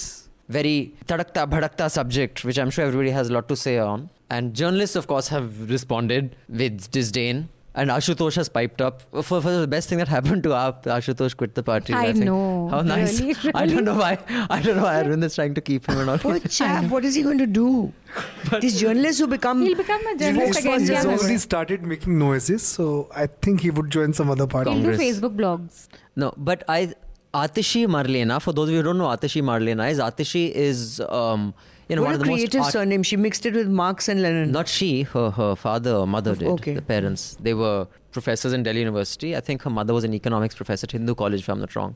very 0.50 0.76
tadakta 1.08 1.48
bhadakta 1.56 1.90
subject, 1.90 2.44
which 2.44 2.60
I'm 2.60 2.70
sure 2.70 2.86
everybody 2.86 3.10
has 3.22 3.30
a 3.30 3.34
lot 3.34 3.48
to 3.54 3.56
say 3.56 3.78
on. 3.80 4.10
And 4.30 4.54
journalists, 4.54 4.96
of 4.96 5.08
course, 5.08 5.28
have 5.30 5.70
responded 5.70 6.36
with 6.50 6.90
disdain. 6.92 7.48
And 7.73 7.89
Ashutosh 7.89 8.35
has 8.35 8.49
piped 8.49 8.81
up. 8.83 9.03
For, 9.23 9.41
for 9.41 9.41
the 9.41 9.67
best 9.69 9.89
thing 9.89 9.99
that 9.99 10.09
happened 10.09 10.43
to 10.43 10.49
Aap, 10.51 10.83
Ashutosh 10.85 11.37
quit 11.37 11.55
the 11.55 11.63
party. 11.63 11.95
I 11.95 12.13
think. 12.13 12.25
know. 12.25 12.69
How 12.69 12.83
nice. 12.83 13.21
Really, 13.21 13.37
I 13.55 13.67
don't 13.67 13.85
know 13.85 13.95
why. 13.95 14.19
I 14.51 14.61
don't 14.61 14.77
know 14.77 14.83
why 14.83 15.03
Arvind 15.03 15.23
is 15.23 15.37
trying 15.37 15.55
to 15.55 15.61
keep 15.61 15.87
him 15.89 15.99
and 15.99 16.11
all. 16.11 16.19
Poor 16.19 16.41
chap, 16.41 16.85
what 16.87 17.05
is 17.05 17.15
he 17.15 17.23
going 17.23 17.39
to 17.39 17.47
do? 17.47 17.93
These 18.61 18.81
journalists 18.81 19.21
who 19.21 19.29
become 19.29 19.63
He'll 19.65 19.77
become 19.77 20.05
a 20.09 20.17
journalist 20.17 20.59
again. 20.61 20.81
he's 20.81 20.91
already 21.07 21.39
started 21.39 21.85
making 21.85 22.19
noises, 22.19 22.63
so 22.63 23.09
I 23.15 23.29
think 23.29 23.61
he 23.61 23.71
would 23.71 23.89
join 23.91 24.13
some 24.15 24.31
other 24.31 24.49
party. 24.49 24.73
He'll 24.73 24.83
do 24.83 24.99
Facebook 24.99 25.37
blogs. 25.37 25.87
No, 26.17 26.35
but 26.37 26.65
I 26.69 26.93
Atishi 27.33 27.87
Marlena, 27.87 28.41
for 28.43 28.53
those 28.53 28.69
of 28.69 28.73
you 28.73 28.79
who 28.79 28.83
don't 28.83 28.99
know 28.99 29.07
Atishi 29.07 29.43
Marlena 29.43 29.91
is 29.91 29.99
Atishi 29.99 30.51
is 30.51 31.01
um 31.09 31.55
you 31.89 31.97
know 31.97 32.03
what 32.03 32.09
one 32.09 32.15
of 32.15 32.21
the 32.21 32.27
most 32.27 32.37
creative 32.39 32.63
art- 32.63 32.73
surname. 32.73 33.03
She 33.03 33.17
mixed 33.17 33.47
it 33.47 33.55
with 33.55 33.69
Marx 33.69 34.09
and 34.09 34.23
Lenin. 34.23 34.51
not 34.53 34.69
she, 34.69 35.03
her 35.03 35.31
her 35.31 35.55
father 35.57 35.93
or 35.95 36.07
mother 36.07 36.35
did. 36.35 36.49
Okay. 36.49 36.75
The 36.75 36.83
parents. 36.83 37.37
They 37.41 37.55
were 37.55 37.87
professors 38.13 38.53
in 38.53 38.63
Delhi 38.65 38.81
University. 38.81 39.37
I 39.37 39.41
think 39.41 39.63
her 39.63 39.71
mother 39.71 39.95
was 39.95 40.05
an 40.05 40.15
economics 40.15 40.55
professor 40.55 40.87
at 40.87 40.93
Hindu 40.93 41.15
College, 41.15 41.41
if 41.41 41.49
I'm 41.49 41.61
not 41.61 41.75
wrong. 41.77 41.95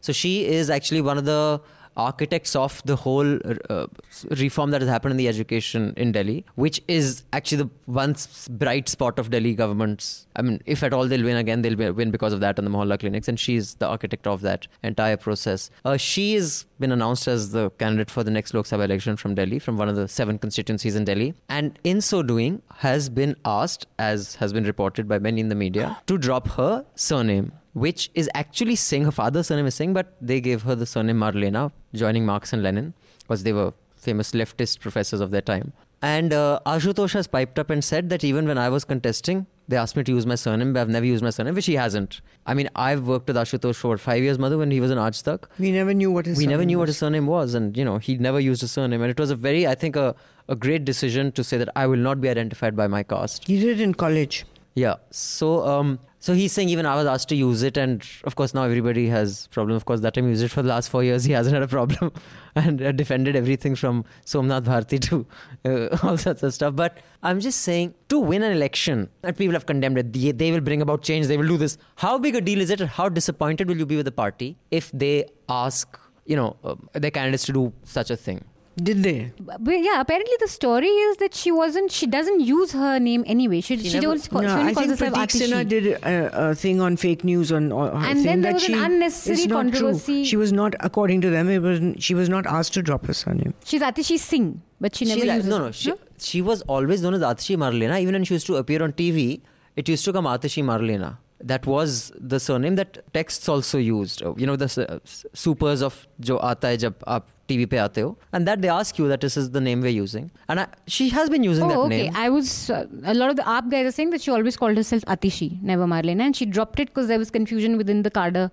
So 0.00 0.12
she 0.12 0.46
is 0.46 0.68
actually 0.68 1.00
one 1.00 1.16
of 1.16 1.24
the 1.24 1.60
architects 1.96 2.56
of 2.56 2.82
the 2.84 2.96
whole 2.96 3.38
uh, 3.70 3.86
reform 4.30 4.70
that 4.70 4.80
has 4.80 4.90
happened 4.90 5.12
in 5.12 5.16
the 5.16 5.28
education 5.28 5.94
in 5.96 6.12
Delhi, 6.12 6.44
which 6.54 6.80
is 6.88 7.24
actually 7.32 7.58
the 7.58 7.70
once 7.86 8.48
bright 8.48 8.88
spot 8.88 9.18
of 9.18 9.30
Delhi 9.30 9.54
governments. 9.54 10.26
I 10.36 10.42
mean, 10.42 10.60
if 10.66 10.82
at 10.82 10.92
all 10.92 11.06
they'll 11.06 11.24
win 11.24 11.36
again, 11.36 11.62
they'll 11.62 11.92
win 11.92 12.10
because 12.10 12.32
of 12.32 12.40
that 12.40 12.58
on 12.58 12.64
the 12.64 12.70
Mohalla 12.70 12.98
clinics, 12.98 13.28
and 13.28 13.38
she's 13.38 13.74
the 13.76 13.86
architect 13.86 14.26
of 14.26 14.40
that 14.42 14.66
entire 14.82 15.16
process. 15.16 15.70
Uh, 15.84 15.96
she 15.96 16.34
has 16.34 16.66
been 16.80 16.92
announced 16.92 17.28
as 17.28 17.52
the 17.52 17.70
candidate 17.70 18.10
for 18.10 18.24
the 18.24 18.30
next 18.30 18.54
Lok 18.54 18.66
Sabha 18.66 18.84
election 18.84 19.16
from 19.16 19.34
Delhi, 19.34 19.58
from 19.58 19.76
one 19.76 19.88
of 19.88 19.96
the 19.96 20.08
seven 20.08 20.38
constituencies 20.38 20.96
in 20.96 21.04
Delhi, 21.04 21.34
and 21.48 21.78
in 21.84 22.00
so 22.00 22.22
doing, 22.22 22.62
has 22.76 23.08
been 23.08 23.36
asked, 23.44 23.86
as 23.98 24.34
has 24.36 24.52
been 24.52 24.64
reported 24.64 25.08
by 25.08 25.18
many 25.18 25.40
in 25.40 25.48
the 25.48 25.54
media, 25.54 25.98
to 26.06 26.18
drop 26.18 26.48
her 26.48 26.84
surname 26.94 27.52
which 27.74 28.10
is 28.14 28.28
actually 28.34 28.76
Singh. 28.76 29.04
Her 29.04 29.10
father's 29.10 29.48
surname 29.48 29.66
is 29.66 29.74
Singh, 29.74 29.92
but 29.92 30.16
they 30.20 30.40
gave 30.40 30.62
her 30.62 30.74
the 30.74 30.86
surname 30.86 31.18
Marlena, 31.18 31.70
joining 31.92 32.26
Marx 32.26 32.52
and 32.52 32.62
Lenin, 32.62 32.94
because 33.20 33.42
they 33.42 33.52
were 33.52 33.72
famous 33.96 34.32
leftist 34.32 34.80
professors 34.80 35.20
of 35.20 35.30
their 35.30 35.42
time. 35.42 35.72
And 36.02 36.32
uh, 36.32 36.60
Ashutosh 36.66 37.12
has 37.12 37.26
piped 37.26 37.58
up 37.58 37.70
and 37.70 37.82
said 37.82 38.10
that 38.10 38.24
even 38.24 38.46
when 38.46 38.58
I 38.58 38.68
was 38.68 38.84
contesting 38.84 39.46
They 39.66 39.76
asked 39.76 39.96
me 39.96 40.04
to 40.04 40.12
use 40.12 40.26
my 40.26 40.34
surname, 40.34 40.72
but 40.74 40.80
I've 40.80 40.90
never 40.90 41.06
used 41.06 41.24
my 41.24 41.30
surname, 41.30 41.54
which 41.54 41.66
he 41.66 41.74
hasn't. 41.74 42.20
I 42.44 42.52
mean, 42.52 42.68
I've 42.76 43.06
worked 43.06 43.28
with 43.28 43.36
Ashutosh 43.36 43.76
for 43.76 43.96
five 43.96 44.22
years, 44.22 44.38
Madhu, 44.38 44.58
when 44.58 44.70
he 44.70 44.80
was 44.80 44.90
in 44.90 44.98
Aaj 44.98 45.38
We 45.58 45.72
never 45.72 45.94
knew 45.94 46.10
what 46.10 46.26
his 46.26 46.36
we 46.36 46.46
never 46.46 46.66
knew 46.66 46.78
what 46.78 46.88
his 46.88 46.98
surname 46.98 47.26
was, 47.26 47.54
and 47.54 47.76
you 47.76 47.84
know, 47.84 47.96
he 47.98 48.16
never 48.18 48.38
used 48.38 48.62
a 48.62 48.68
surname, 48.68 49.00
and 49.00 49.10
it 49.10 49.18
was 49.18 49.30
a 49.30 49.36
very, 49.36 49.66
I 49.66 49.74
think, 49.74 49.96
a 49.96 50.14
a 50.48 50.54
great 50.54 50.84
decision 50.84 51.32
to 51.32 51.42
say 51.42 51.56
that 51.56 51.70
I 51.74 51.86
will 51.86 52.02
not 52.08 52.20
be 52.20 52.28
identified 52.28 52.76
by 52.76 52.86
my 52.86 53.02
caste. 53.02 53.46
He 53.46 53.58
did 53.58 53.78
it 53.78 53.80
in 53.80 53.94
college. 53.94 54.44
Yeah. 54.74 54.96
So, 55.10 55.66
um, 55.66 55.98
so 56.24 56.32
he's 56.32 56.52
saying 56.52 56.70
even 56.70 56.86
I 56.86 56.94
was 56.96 57.06
asked 57.06 57.28
to 57.28 57.36
use 57.36 57.62
it, 57.62 57.76
and 57.76 58.02
of 58.24 58.34
course 58.34 58.54
now 58.54 58.62
everybody 58.62 59.08
has 59.08 59.46
problem. 59.48 59.76
Of 59.76 59.84
course, 59.84 60.00
that 60.00 60.14
time 60.14 60.26
used 60.26 60.42
it 60.42 60.50
for 60.50 60.62
the 60.62 60.70
last 60.70 60.88
four 60.88 61.04
years. 61.04 61.24
He 61.30 61.32
hasn't 61.32 61.52
had 61.52 61.62
a 61.62 61.68
problem, 61.68 62.12
and 62.54 62.80
uh, 62.80 62.92
defended 62.92 63.36
everything 63.36 63.74
from 63.76 64.06
Somnath 64.24 64.64
Bharti 64.64 65.00
to 65.08 65.26
uh, 65.66 65.98
all 66.02 66.16
sorts 66.16 66.42
of 66.42 66.54
stuff. 66.54 66.74
But 66.74 66.96
I'm 67.22 67.40
just 67.40 67.60
saying 67.60 67.92
to 68.08 68.18
win 68.18 68.42
an 68.42 68.52
election, 68.52 69.10
and 69.22 69.36
people 69.36 69.52
have 69.52 69.66
condemned 69.66 69.98
it. 69.98 70.14
They, 70.14 70.32
they 70.32 70.50
will 70.50 70.62
bring 70.62 70.80
about 70.80 71.02
change. 71.02 71.26
They 71.26 71.36
will 71.36 71.52
do 71.54 71.58
this. 71.58 71.76
How 71.96 72.16
big 72.16 72.34
a 72.36 72.40
deal 72.40 72.62
is 72.62 72.70
it? 72.70 72.80
And 72.80 72.88
how 72.88 73.10
disappointed 73.10 73.68
will 73.68 73.76
you 73.76 73.84
be 73.84 73.96
with 73.96 74.06
the 74.06 74.16
party 74.22 74.56
if 74.70 74.90
they 74.92 75.26
ask, 75.50 76.00
you 76.24 76.36
know, 76.36 76.56
uh, 76.64 76.76
their 76.94 77.10
candidates 77.10 77.44
to 77.44 77.52
do 77.52 77.70
such 77.82 78.10
a 78.10 78.16
thing? 78.16 78.42
Did 78.76 79.04
they? 79.04 79.32
But 79.40 79.60
yeah, 79.80 80.00
apparently 80.00 80.34
the 80.40 80.48
story 80.48 80.88
is 80.88 81.16
that 81.18 81.32
she 81.32 81.52
wasn't. 81.52 81.92
She 81.92 82.06
doesn't 82.08 82.40
use 82.40 82.72
her 82.72 82.98
name 82.98 83.22
anyway. 83.26 83.60
She 83.60 83.76
she, 83.78 83.92
never- 84.00 84.00
don't. 84.06 84.28
Call, 84.30 84.42
no, 84.42 84.48
she 84.48 84.54
only 84.54 84.70
I 84.70 84.74
calls 84.74 84.86
think 84.86 84.98
herself 84.98 85.14
Pratik 85.14 85.42
Sinha 85.42 85.68
did 85.68 85.86
a, 85.86 86.50
a 86.50 86.54
thing 86.56 86.80
on 86.80 86.96
fake 86.96 87.22
news 87.22 87.52
on, 87.52 87.70
on 87.70 88.00
her 88.00 88.08
And 88.08 88.18
saying 88.18 88.24
then 88.24 88.40
there 88.40 88.52
that 88.52 88.54
was 88.54 88.64
an 88.68 88.74
she 88.74 88.84
unnecessary 88.84 89.46
controversy. 89.48 90.14
True. 90.22 90.24
She 90.24 90.36
was 90.36 90.52
not, 90.52 90.74
according 90.80 91.20
to 91.20 91.30
them, 91.30 91.48
it 91.48 91.60
was 91.60 91.80
she 92.08 92.14
was 92.14 92.28
not 92.28 92.46
asked 92.46 92.74
to 92.74 92.82
drop 92.82 93.06
her 93.06 93.14
surname. 93.14 93.54
She's 93.64 93.80
Atishi 93.80 94.18
Singh, 94.18 94.60
but 94.80 94.96
she 94.96 95.04
never 95.04 95.20
She- 95.20 95.26
uses. 95.34 95.48
no, 95.48 95.58
no. 95.66 95.70
She, 95.70 95.92
she 96.18 96.42
was 96.42 96.62
always 96.62 97.00
known 97.02 97.14
as 97.14 97.20
Atishi 97.20 97.56
Marlena. 97.56 98.00
Even 98.00 98.14
when 98.14 98.24
she 98.24 98.34
used 98.34 98.46
to 98.48 98.56
appear 98.56 98.82
on 98.82 98.92
TV, 98.92 99.40
it 99.76 99.88
used 99.88 100.04
to 100.06 100.12
come 100.12 100.24
Atishi 100.24 100.64
Marlena. 100.64 101.18
That 101.52 101.66
was 101.66 102.10
the 102.18 102.40
surname 102.40 102.74
that 102.76 102.98
texts 103.12 103.48
also 103.48 103.78
used. 103.78 104.22
Uh, 104.22 104.34
You 104.36 104.46
know, 104.46 104.56
the 104.56 104.68
uh, 104.88 104.98
supers 105.34 105.82
of 105.82 106.06
jo 106.20 106.38
aata 106.38 106.68
hai 106.72 106.76
jab 106.84 106.98
aap 107.16 107.24
TV 107.48 107.68
pe 107.68 107.76
aate 107.76 108.00
ho. 108.02 108.16
And 108.32 108.46
that 108.48 108.62
they 108.62 108.68
ask 108.68 108.98
you 108.98 109.08
that 109.08 109.20
this 109.20 109.36
is 109.36 109.50
the 109.50 109.60
name 109.60 109.80
we're 109.80 109.88
using. 109.98 110.30
And 110.48 110.60
I, 110.60 110.66
she 110.86 111.08
has 111.10 111.28
been 111.30 111.44
using 111.44 111.68
that 111.68 111.76
Oh, 111.76 111.86
okay. 111.86 112.10
I 112.14 112.28
was. 112.28 112.70
Uh, 112.70 112.86
a 113.04 113.14
lot 113.14 113.30
of 113.30 113.36
the 113.36 113.42
AAP 113.42 113.70
guys 113.70 113.86
are 113.86 113.92
saying 113.92 114.10
that 114.10 114.22
she 114.22 114.30
always 114.30 114.56
called 114.56 114.76
herself 114.76 115.02
Atishi, 115.16 115.60
never 115.62 115.86
Marlena, 115.86 116.22
and 116.22 116.36
she 116.36 116.46
dropped 116.46 116.80
it 116.80 116.88
because 116.88 117.08
there 117.08 117.18
was 117.18 117.30
confusion 117.30 117.76
within 117.76 118.02
the 118.02 118.10
cadre. 118.10 118.50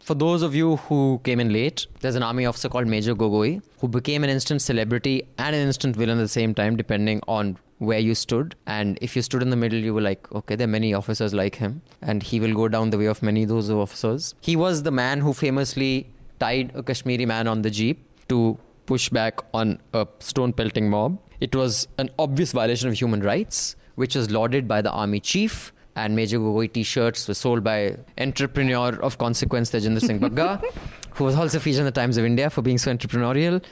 For 0.00 0.14
those 0.14 0.42
of 0.42 0.54
you 0.54 0.76
who 0.76 1.20
came 1.24 1.40
in 1.40 1.52
late, 1.52 1.86
there's 2.00 2.14
an 2.14 2.22
army 2.22 2.46
officer 2.46 2.68
called 2.68 2.86
Major 2.86 3.14
Gogoi 3.14 3.60
who 3.80 3.88
became 3.88 4.24
an 4.24 4.30
instant 4.30 4.62
celebrity 4.62 5.22
and 5.36 5.54
an 5.54 5.66
instant 5.66 5.94
villain 5.96 6.18
at 6.18 6.22
the 6.22 6.28
same 6.28 6.54
time, 6.54 6.76
depending 6.76 7.20
on 7.28 7.58
where 7.78 7.98
you 7.98 8.14
stood. 8.14 8.54
And 8.66 8.98
if 9.00 9.14
you 9.14 9.22
stood 9.22 9.42
in 9.42 9.50
the 9.50 9.56
middle, 9.56 9.78
you 9.78 9.92
were 9.94 10.00
like, 10.00 10.30
okay, 10.32 10.56
there 10.56 10.64
are 10.66 10.70
many 10.70 10.94
officers 10.94 11.34
like 11.34 11.56
him, 11.56 11.82
and 12.02 12.22
he 12.22 12.40
will 12.40 12.54
go 12.54 12.68
down 12.68 12.90
the 12.90 12.98
way 12.98 13.06
of 13.06 13.22
many 13.22 13.42
of 13.42 13.50
those 13.50 13.70
officers. 13.70 14.34
He 14.40 14.56
was 14.56 14.82
the 14.84 14.90
man 14.90 15.20
who 15.20 15.32
famously 15.32 16.08
tied 16.38 16.72
a 16.74 16.82
Kashmiri 16.82 17.26
man 17.26 17.48
on 17.48 17.62
the 17.62 17.70
jeep 17.70 18.04
to 18.28 18.58
push 18.86 19.08
back 19.08 19.40
on 19.52 19.80
a 19.92 20.06
stone 20.20 20.52
pelting 20.52 20.88
mob. 20.90 21.18
It 21.40 21.54
was 21.54 21.88
an 21.98 22.10
obvious 22.18 22.52
violation 22.52 22.88
of 22.88 22.94
human 22.94 23.20
rights, 23.20 23.76
which 23.94 24.14
was 24.14 24.30
lauded 24.30 24.66
by 24.66 24.82
the 24.82 24.90
army 24.90 25.20
chief 25.20 25.72
and 25.98 26.14
Major 26.14 26.38
Gogoi 26.38 26.72
t-shirts 26.72 27.26
were 27.28 27.34
sold 27.34 27.64
by 27.64 27.96
entrepreneur 28.18 28.90
of 29.02 29.18
consequence 29.18 29.70
Tejinder 29.70 30.00
Singh 30.00 30.20
Bagga, 30.20 30.62
who 31.14 31.24
was 31.24 31.34
also 31.34 31.58
featured 31.58 31.80
in 31.80 31.86
the 31.86 31.92
Times 32.00 32.16
of 32.16 32.24
India 32.24 32.50
for 32.50 32.62
being 32.62 32.78
so 32.78 32.92
entrepreneurial, 32.94 33.62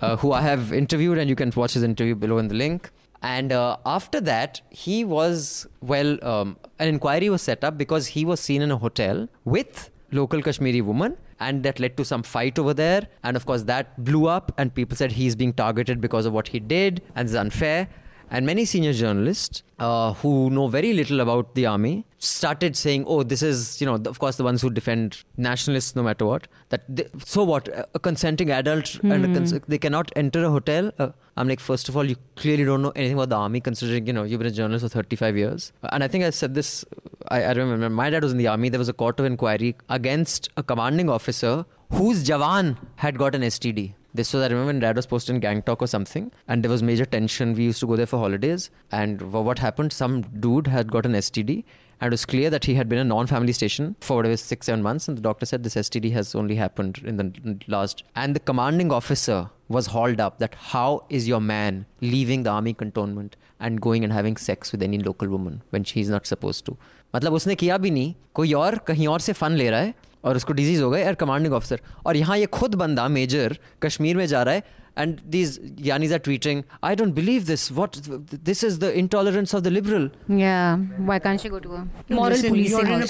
uh, 0.00 0.16
who 0.16 0.32
I 0.32 0.40
have 0.40 0.72
interviewed, 0.72 1.18
and 1.18 1.28
you 1.28 1.36
can 1.36 1.52
watch 1.54 1.74
his 1.74 1.82
interview 1.82 2.14
below 2.14 2.38
in 2.38 2.48
the 2.48 2.54
link. 2.54 2.90
And 3.22 3.52
uh, 3.52 3.76
after 3.84 4.20
that, 4.22 4.60
he 4.70 5.04
was 5.04 5.66
well. 5.80 6.18
Um, 6.22 6.56
an 6.78 6.88
inquiry 6.88 7.28
was 7.30 7.42
set 7.42 7.64
up 7.64 7.78
because 7.78 8.06
he 8.08 8.24
was 8.24 8.40
seen 8.40 8.62
in 8.62 8.70
a 8.70 8.76
hotel 8.76 9.28
with 9.44 9.90
local 10.12 10.42
Kashmiri 10.42 10.80
woman, 10.80 11.16
and 11.40 11.62
that 11.62 11.80
led 11.80 11.96
to 11.96 12.04
some 12.04 12.22
fight 12.22 12.58
over 12.58 12.74
there. 12.74 13.08
And 13.24 13.36
of 13.36 13.46
course, 13.46 13.62
that 13.64 14.02
blew 14.04 14.26
up, 14.26 14.52
and 14.58 14.74
people 14.74 14.96
said 14.96 15.12
he's 15.12 15.36
being 15.36 15.52
targeted 15.52 16.00
because 16.00 16.26
of 16.26 16.32
what 16.32 16.48
he 16.48 16.60
did, 16.60 17.02
and 17.14 17.26
it's 17.28 17.36
unfair. 17.36 17.88
And 18.30 18.44
many 18.44 18.64
senior 18.64 18.92
journalists 18.92 19.62
uh, 19.78 20.12
who 20.14 20.50
know 20.50 20.66
very 20.68 20.92
little 20.92 21.20
about 21.20 21.54
the 21.54 21.66
army 21.66 22.04
started 22.26 22.76
saying, 22.76 23.04
"Oh, 23.06 23.22
this 23.22 23.42
is 23.42 23.80
you 23.80 23.86
know, 23.86 23.94
of 23.94 24.18
course, 24.18 24.36
the 24.36 24.44
ones 24.44 24.62
who 24.62 24.70
defend 24.70 25.22
nationalists 25.36 25.94
no 25.96 26.02
matter 26.02 26.26
what. 26.26 26.48
That 26.70 26.84
they, 26.88 27.06
so 27.24 27.44
what? 27.44 27.68
A 27.94 27.98
consenting 27.98 28.50
adult 28.50 28.94
and 29.02 29.24
a 29.24 29.34
cons- 29.34 29.54
they 29.68 29.78
cannot 29.78 30.12
enter 30.16 30.44
a 30.44 30.50
hotel." 30.50 30.90
Uh, 30.98 31.08
I'm 31.36 31.48
like, 31.48 31.60
first 31.60 31.88
of 31.90 31.96
all, 31.96 32.04
you 32.04 32.16
clearly 32.36 32.64
don't 32.64 32.82
know 32.82 32.92
anything 32.96 33.16
about 33.18 33.28
the 33.28 33.36
army, 33.36 33.60
considering 33.60 34.06
you 34.06 34.12
know 34.12 34.24
you've 34.24 34.38
been 34.38 34.48
a 34.48 34.50
journalist 34.50 34.84
for 34.84 34.88
35 34.88 35.36
years. 35.36 35.72
Uh, 35.82 35.88
and 35.92 36.02
I 36.04 36.08
think 36.08 36.24
I 36.24 36.30
said 36.30 36.54
this. 36.54 36.84
I, 37.28 37.42
I 37.44 37.52
remember 37.52 37.90
my 37.90 38.08
dad 38.10 38.22
was 38.22 38.32
in 38.32 38.38
the 38.38 38.48
army. 38.48 38.68
There 38.70 38.78
was 38.78 38.88
a 38.88 38.94
court 38.94 39.20
of 39.20 39.26
inquiry 39.26 39.76
against 39.88 40.48
a 40.56 40.62
commanding 40.62 41.10
officer 41.10 41.64
whose 41.90 42.24
jawan 42.24 42.76
had 42.96 43.18
got 43.18 43.34
an 43.34 43.42
STD. 43.42 43.94
This 44.14 44.32
was, 44.32 44.42
I 44.42 44.46
remember 44.46 44.68
when 44.68 44.80
dad 44.80 44.96
was 44.96 45.06
posted 45.06 45.34
in 45.34 45.42
Gangtok 45.42 45.82
or 45.82 45.86
something, 45.86 46.32
and 46.48 46.64
there 46.64 46.70
was 46.70 46.82
major 46.82 47.04
tension. 47.04 47.52
We 47.52 47.64
used 47.64 47.80
to 47.80 47.86
go 47.86 47.96
there 47.96 48.06
for 48.06 48.18
holidays, 48.18 48.70
and 48.90 49.20
what 49.32 49.58
happened? 49.58 49.92
Some 49.92 50.22
dude 50.22 50.68
had 50.68 50.90
got 50.90 51.04
an 51.04 51.12
STD, 51.12 51.64
and 52.01 52.07
it 52.07 52.13
was 52.13 52.25
clear 52.25 52.49
that 52.49 52.65
he 52.65 52.73
had 52.73 52.89
been 52.89 52.97
a 52.97 53.03
non 53.03 53.27
family 53.27 53.53
station 53.53 53.95
for 54.01 54.17
whatever, 54.17 54.35
six, 54.35 54.65
seven 54.65 54.81
months, 54.81 55.07
and 55.07 55.15
the 55.15 55.21
doctor 55.21 55.45
said 55.45 55.63
this 55.63 55.75
STD 55.75 56.11
has 56.13 56.33
only 56.33 56.55
happened 56.55 56.99
in 57.05 57.17
the 57.17 57.59
last. 57.67 58.03
And 58.15 58.35
the 58.35 58.39
commanding 58.39 58.91
officer 58.91 59.51
was 59.69 59.85
hauled 59.85 60.19
up 60.19 60.39
that 60.39 60.55
how 60.55 61.05
is 61.09 61.27
your 61.27 61.39
man 61.39 61.85
leaving 62.01 62.41
the 62.41 62.49
army 62.49 62.73
cantonment 62.73 63.35
and 63.59 63.79
going 63.79 64.03
and 64.03 64.11
having 64.11 64.35
sex 64.35 64.71
with 64.71 64.81
any 64.81 64.97
local 64.97 65.29
woman 65.29 65.61
when 65.69 65.83
she's 65.83 66.09
not 66.09 66.25
supposed 66.25 66.65
to? 66.65 66.77
मतलब 67.15 67.33
उसने 67.33 67.55
किया 67.55 67.77
भी 67.77 67.91
नहीं 67.91 68.13
कोई 68.35 68.53
और 68.53 68.77
कहीं 68.87 69.07
और 69.07 69.19
से 69.19 69.33
फन 69.33 69.51
ले 69.61 69.69
रहा 69.69 69.79
है 69.79 69.93
और 70.26 70.36
उसको 70.36 70.52
डिज़ीज़ 70.54 70.82
हो 70.82 70.90
गए 70.90 71.02
एयर 71.02 71.14
कमांडिंग 71.16 71.54
ऑफिसर 71.54 71.80
और 72.06 72.16
यहाँ 72.16 72.38
ये 72.38 72.46
खुद 72.52 72.74
बंदा 72.76 73.06
मेजर 73.10 73.58
कश्मीर 73.82 74.16
में 74.16 74.26
जा 74.26 74.42
रहा 74.42 74.54
है 74.54 74.84
and 74.98 75.18
these 75.26 75.58
यानीज 75.80 76.12
are 76.12 76.18
tweeting 76.20 76.62
I 76.84 76.96
don't 76.96 77.12
believe 77.14 77.42
this 77.44 77.70
what 77.72 77.96
this 78.44 78.64
is 78.64 78.78
the 78.80 78.90
intolerance 78.96 79.54
of 79.54 79.62
the 79.62 79.68
liberal 79.68 80.10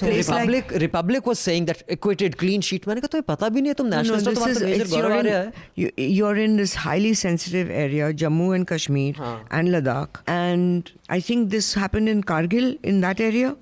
republic 0.05 0.73
republic 0.85 1.29
was 1.29 1.39
saying 1.41 1.67
that 1.67 1.85
acquitted 1.91 2.35
clean 2.37 2.61
sheet 2.61 2.89
मैंने 2.89 3.01
कहा 3.01 3.07
तो 3.09 3.13
तुम्हें 3.13 3.27
पता 3.29 3.49
भी 3.49 3.61
नहीं 3.61 3.75
तुम 3.75 3.87
national 3.95 4.23
you 6.01 6.27
are 6.27 6.39
in 6.39 6.57
this 6.57 6.77
highly 6.79 7.15
sensitive 7.17 7.71
area 7.85 8.11
Jammu 8.25 8.53
and 8.55 8.67
Kashmir 8.69 9.23
and 9.53 9.69
Ladakh 9.69 10.23
and 10.29 10.91
I 11.11 11.21
think 11.31 11.49
this 11.51 11.77
happen 11.79 12.09
in 12.09 12.23
Kargil 12.33 12.77
in 12.85 13.01
that 13.01 13.21
area 13.23 13.55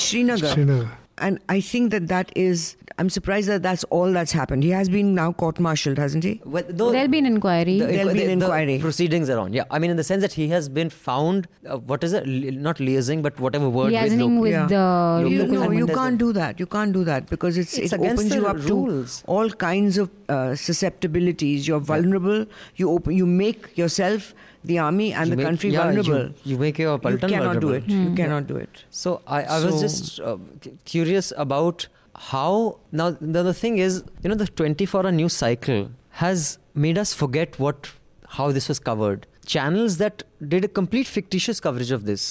Srinagar 0.00 1.04
And 1.18 1.38
I 1.48 1.60
think 1.60 1.92
that 1.92 2.08
that 2.08 2.30
is. 2.36 2.76
I'm 2.98 3.10
surprised 3.10 3.48
that 3.48 3.62
that's 3.62 3.84
all 3.84 4.10
that's 4.10 4.32
happened. 4.32 4.62
He 4.64 4.70
has 4.70 4.88
been 4.88 5.14
now 5.14 5.30
court-martialed, 5.32 5.98
hasn't 5.98 6.24
he? 6.24 6.40
Well, 6.46 6.64
though- 6.66 6.92
There'll 6.92 7.08
be 7.08 7.18
an 7.18 7.26
inquiry. 7.26 7.78
The, 7.78 7.86
There'll 7.86 8.12
be 8.14 8.22
an 8.24 8.38
the 8.38 8.44
inquiry. 8.46 8.78
proceedings 8.78 9.28
are 9.28 9.38
on. 9.38 9.52
Yeah, 9.52 9.64
I 9.70 9.78
mean, 9.78 9.90
in 9.90 9.98
the 9.98 10.04
sense 10.04 10.22
that 10.22 10.32
he 10.32 10.48
has 10.48 10.70
been 10.70 10.88
found. 10.88 11.46
Uh, 11.68 11.76
what 11.78 12.02
is 12.04 12.14
it? 12.14 12.26
Li- 12.26 12.52
not 12.52 12.78
liaising, 12.78 13.22
but 13.22 13.38
whatever 13.38 13.68
word. 13.68 13.92
Liaising 13.92 14.40
with, 14.40 14.52
with 14.52 14.54
local- 14.54 15.24
the 15.24 15.30
You, 15.30 15.42
local 15.42 15.54
no, 15.64 15.70
you 15.72 15.86
can't 15.86 16.18
do 16.18 16.32
that. 16.32 16.58
You 16.58 16.66
can't 16.66 16.92
do 16.94 17.04
that 17.04 17.28
because 17.28 17.58
it's, 17.58 17.76
It's 17.76 17.92
it 17.92 17.96
against 17.96 18.14
opens 18.20 18.30
the 18.30 18.36
you 18.40 18.46
up 18.46 18.56
rules. 18.68 19.20
to 19.22 19.26
all 19.26 19.50
kinds 19.50 19.98
of 19.98 20.10
uh, 20.30 20.54
susceptibilities. 20.54 21.66
You're 21.68 21.80
vulnerable. 21.80 22.46
You 22.76 22.90
open. 22.90 23.14
You 23.14 23.26
make 23.26 23.76
yourself, 23.76 24.34
the 24.70 24.78
army, 24.84 25.12
and 25.12 25.26
You 25.28 25.30
the 25.32 25.36
make- 25.36 25.46
country 25.46 25.70
yeah, 25.74 25.82
vulnerable. 25.84 26.30
you 26.52 26.58
make 26.62 26.78
your 26.84 26.94
You 26.94 26.98
Paltan 27.08 27.28
cannot 27.34 27.60
do 27.60 27.68
vulnerable. 27.68 27.92
it. 27.98 28.08
You 28.08 28.14
cannot 28.20 28.46
do 28.52 28.56
it. 28.56 28.84
So 29.02 29.20
I, 29.26 29.42
I 29.56 29.64
was 29.64 29.80
just 29.80 30.20
uh, 30.20 30.36
curious 30.84 31.32
about 31.46 31.86
how 32.30 32.78
now 32.92 33.10
the, 33.10 33.42
the 33.42 33.54
thing 33.54 33.78
is 33.86 34.02
you 34.22 34.28
know 34.30 34.34
the 34.34 34.46
24 34.46 35.04
hour 35.04 35.12
news 35.12 35.34
cycle 35.44 35.88
has 36.24 36.58
made 36.74 36.98
us 37.04 37.12
forget 37.22 37.58
what 37.64 37.90
how 38.36 38.50
this 38.58 38.68
was 38.70 38.78
covered 38.78 39.26
channels 39.54 39.98
that 39.98 40.22
did 40.54 40.64
a 40.64 40.68
complete 40.78 41.06
fictitious 41.16 41.60
coverage 41.66 41.90
of 41.96 42.06
this 42.06 42.24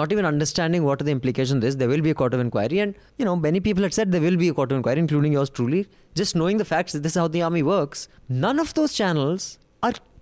not 0.00 0.12
even 0.12 0.24
understanding 0.32 0.84
what 0.88 1.00
are 1.00 1.04
the 1.08 1.10
implications 1.16 1.56
of 1.56 1.60
this 1.62 1.74
there 1.76 1.88
will 1.88 2.02
be 2.08 2.10
a 2.10 2.14
court 2.20 2.34
of 2.34 2.40
inquiry 2.44 2.78
and 2.84 2.94
you 3.18 3.24
know 3.24 3.34
many 3.34 3.58
people 3.70 3.82
had 3.82 3.94
said 3.98 4.12
there 4.12 4.20
will 4.26 4.36
be 4.44 4.50
a 4.50 4.54
court 4.60 4.70
of 4.70 4.76
inquiry 4.82 4.98
including 5.06 5.32
yours 5.38 5.50
truly 5.58 5.80
just 6.14 6.36
knowing 6.36 6.58
the 6.58 6.68
facts 6.74 6.92
that 6.92 7.02
this 7.02 7.12
is 7.16 7.20
how 7.22 7.26
the 7.38 7.42
army 7.48 7.62
works 7.62 8.06
none 8.28 8.60
of 8.66 8.74
those 8.74 8.92
channels 9.00 9.48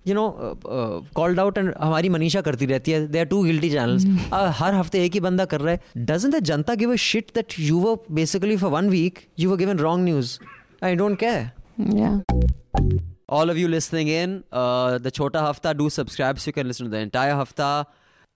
you 0.08 0.14
know 0.14 0.26
uh, 0.46 0.68
uh, 0.78 1.00
called 1.18 1.38
out 1.44 1.56
and 1.60 1.74
हमारी 1.84 2.08
मनीषा 2.16 2.40
करती 2.48 2.66
रहती 2.66 2.92
है 2.92 3.00
there 3.12 3.24
are 3.26 3.30
two 3.32 3.42
guilty 3.46 3.70
channels 3.72 4.04
uh, 4.32 4.50
हर 4.60 4.74
हफ्ते 4.74 5.04
एक 5.04 5.12
ही 5.12 5.20
बंदा 5.20 5.44
कर 5.52 5.60
रहा 5.60 5.72
है 5.72 6.06
doesn't 6.10 6.36
the 6.36 6.40
Janata 6.50 6.76
give 6.82 6.94
a 6.96 6.98
shit 7.06 7.32
that 7.38 7.58
you 7.68 7.78
were 7.86 7.96
basically 8.20 8.56
for 8.64 8.70
one 8.76 8.90
week 8.96 9.28
you 9.44 9.50
were 9.54 9.58
given 9.64 9.82
wrong 9.86 10.04
news 10.10 10.38
I 10.90 10.94
don't 11.02 11.16
care 11.24 11.44
Yeah. 11.94 12.20
all 13.28 13.50
of 13.50 13.58
you 13.58 13.68
listening 13.68 14.08
in 14.08 14.44
uh, 14.52 14.98
the 14.98 15.10
Chota 15.10 15.40
Hafta 15.40 15.74
do 15.74 15.90
subscribe 15.90 16.38
so 16.38 16.48
you 16.48 16.52
can 16.58 16.68
listen 16.68 16.86
to 16.86 16.90
the 16.90 16.98
entire 17.06 17.34
Hafta 17.34 17.86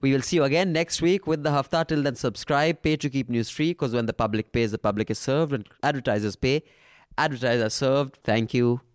we 0.02 0.12
will 0.12 0.22
see 0.22 0.36
you 0.36 0.44
again 0.44 0.72
next 0.72 1.02
week 1.06 1.26
with 1.26 1.42
the 1.44 1.50
Hafta 1.56 1.84
till 1.92 2.02
then 2.02 2.16
subscribe 2.16 2.82
pay 2.88 2.96
to 2.96 3.10
keep 3.16 3.30
news 3.36 3.50
free 3.50 3.70
because 3.70 3.92
when 4.00 4.06
the 4.12 4.16
public 4.24 4.50
pays 4.58 4.72
the 4.72 4.78
public 4.88 5.10
is 5.16 5.18
served 5.30 5.52
when 5.52 5.64
advertisers 5.92 6.36
pay 6.46 6.62
advertisers 7.26 7.62
are 7.68 7.74
served 7.78 8.18
thank 8.30 8.52
you 8.60 8.80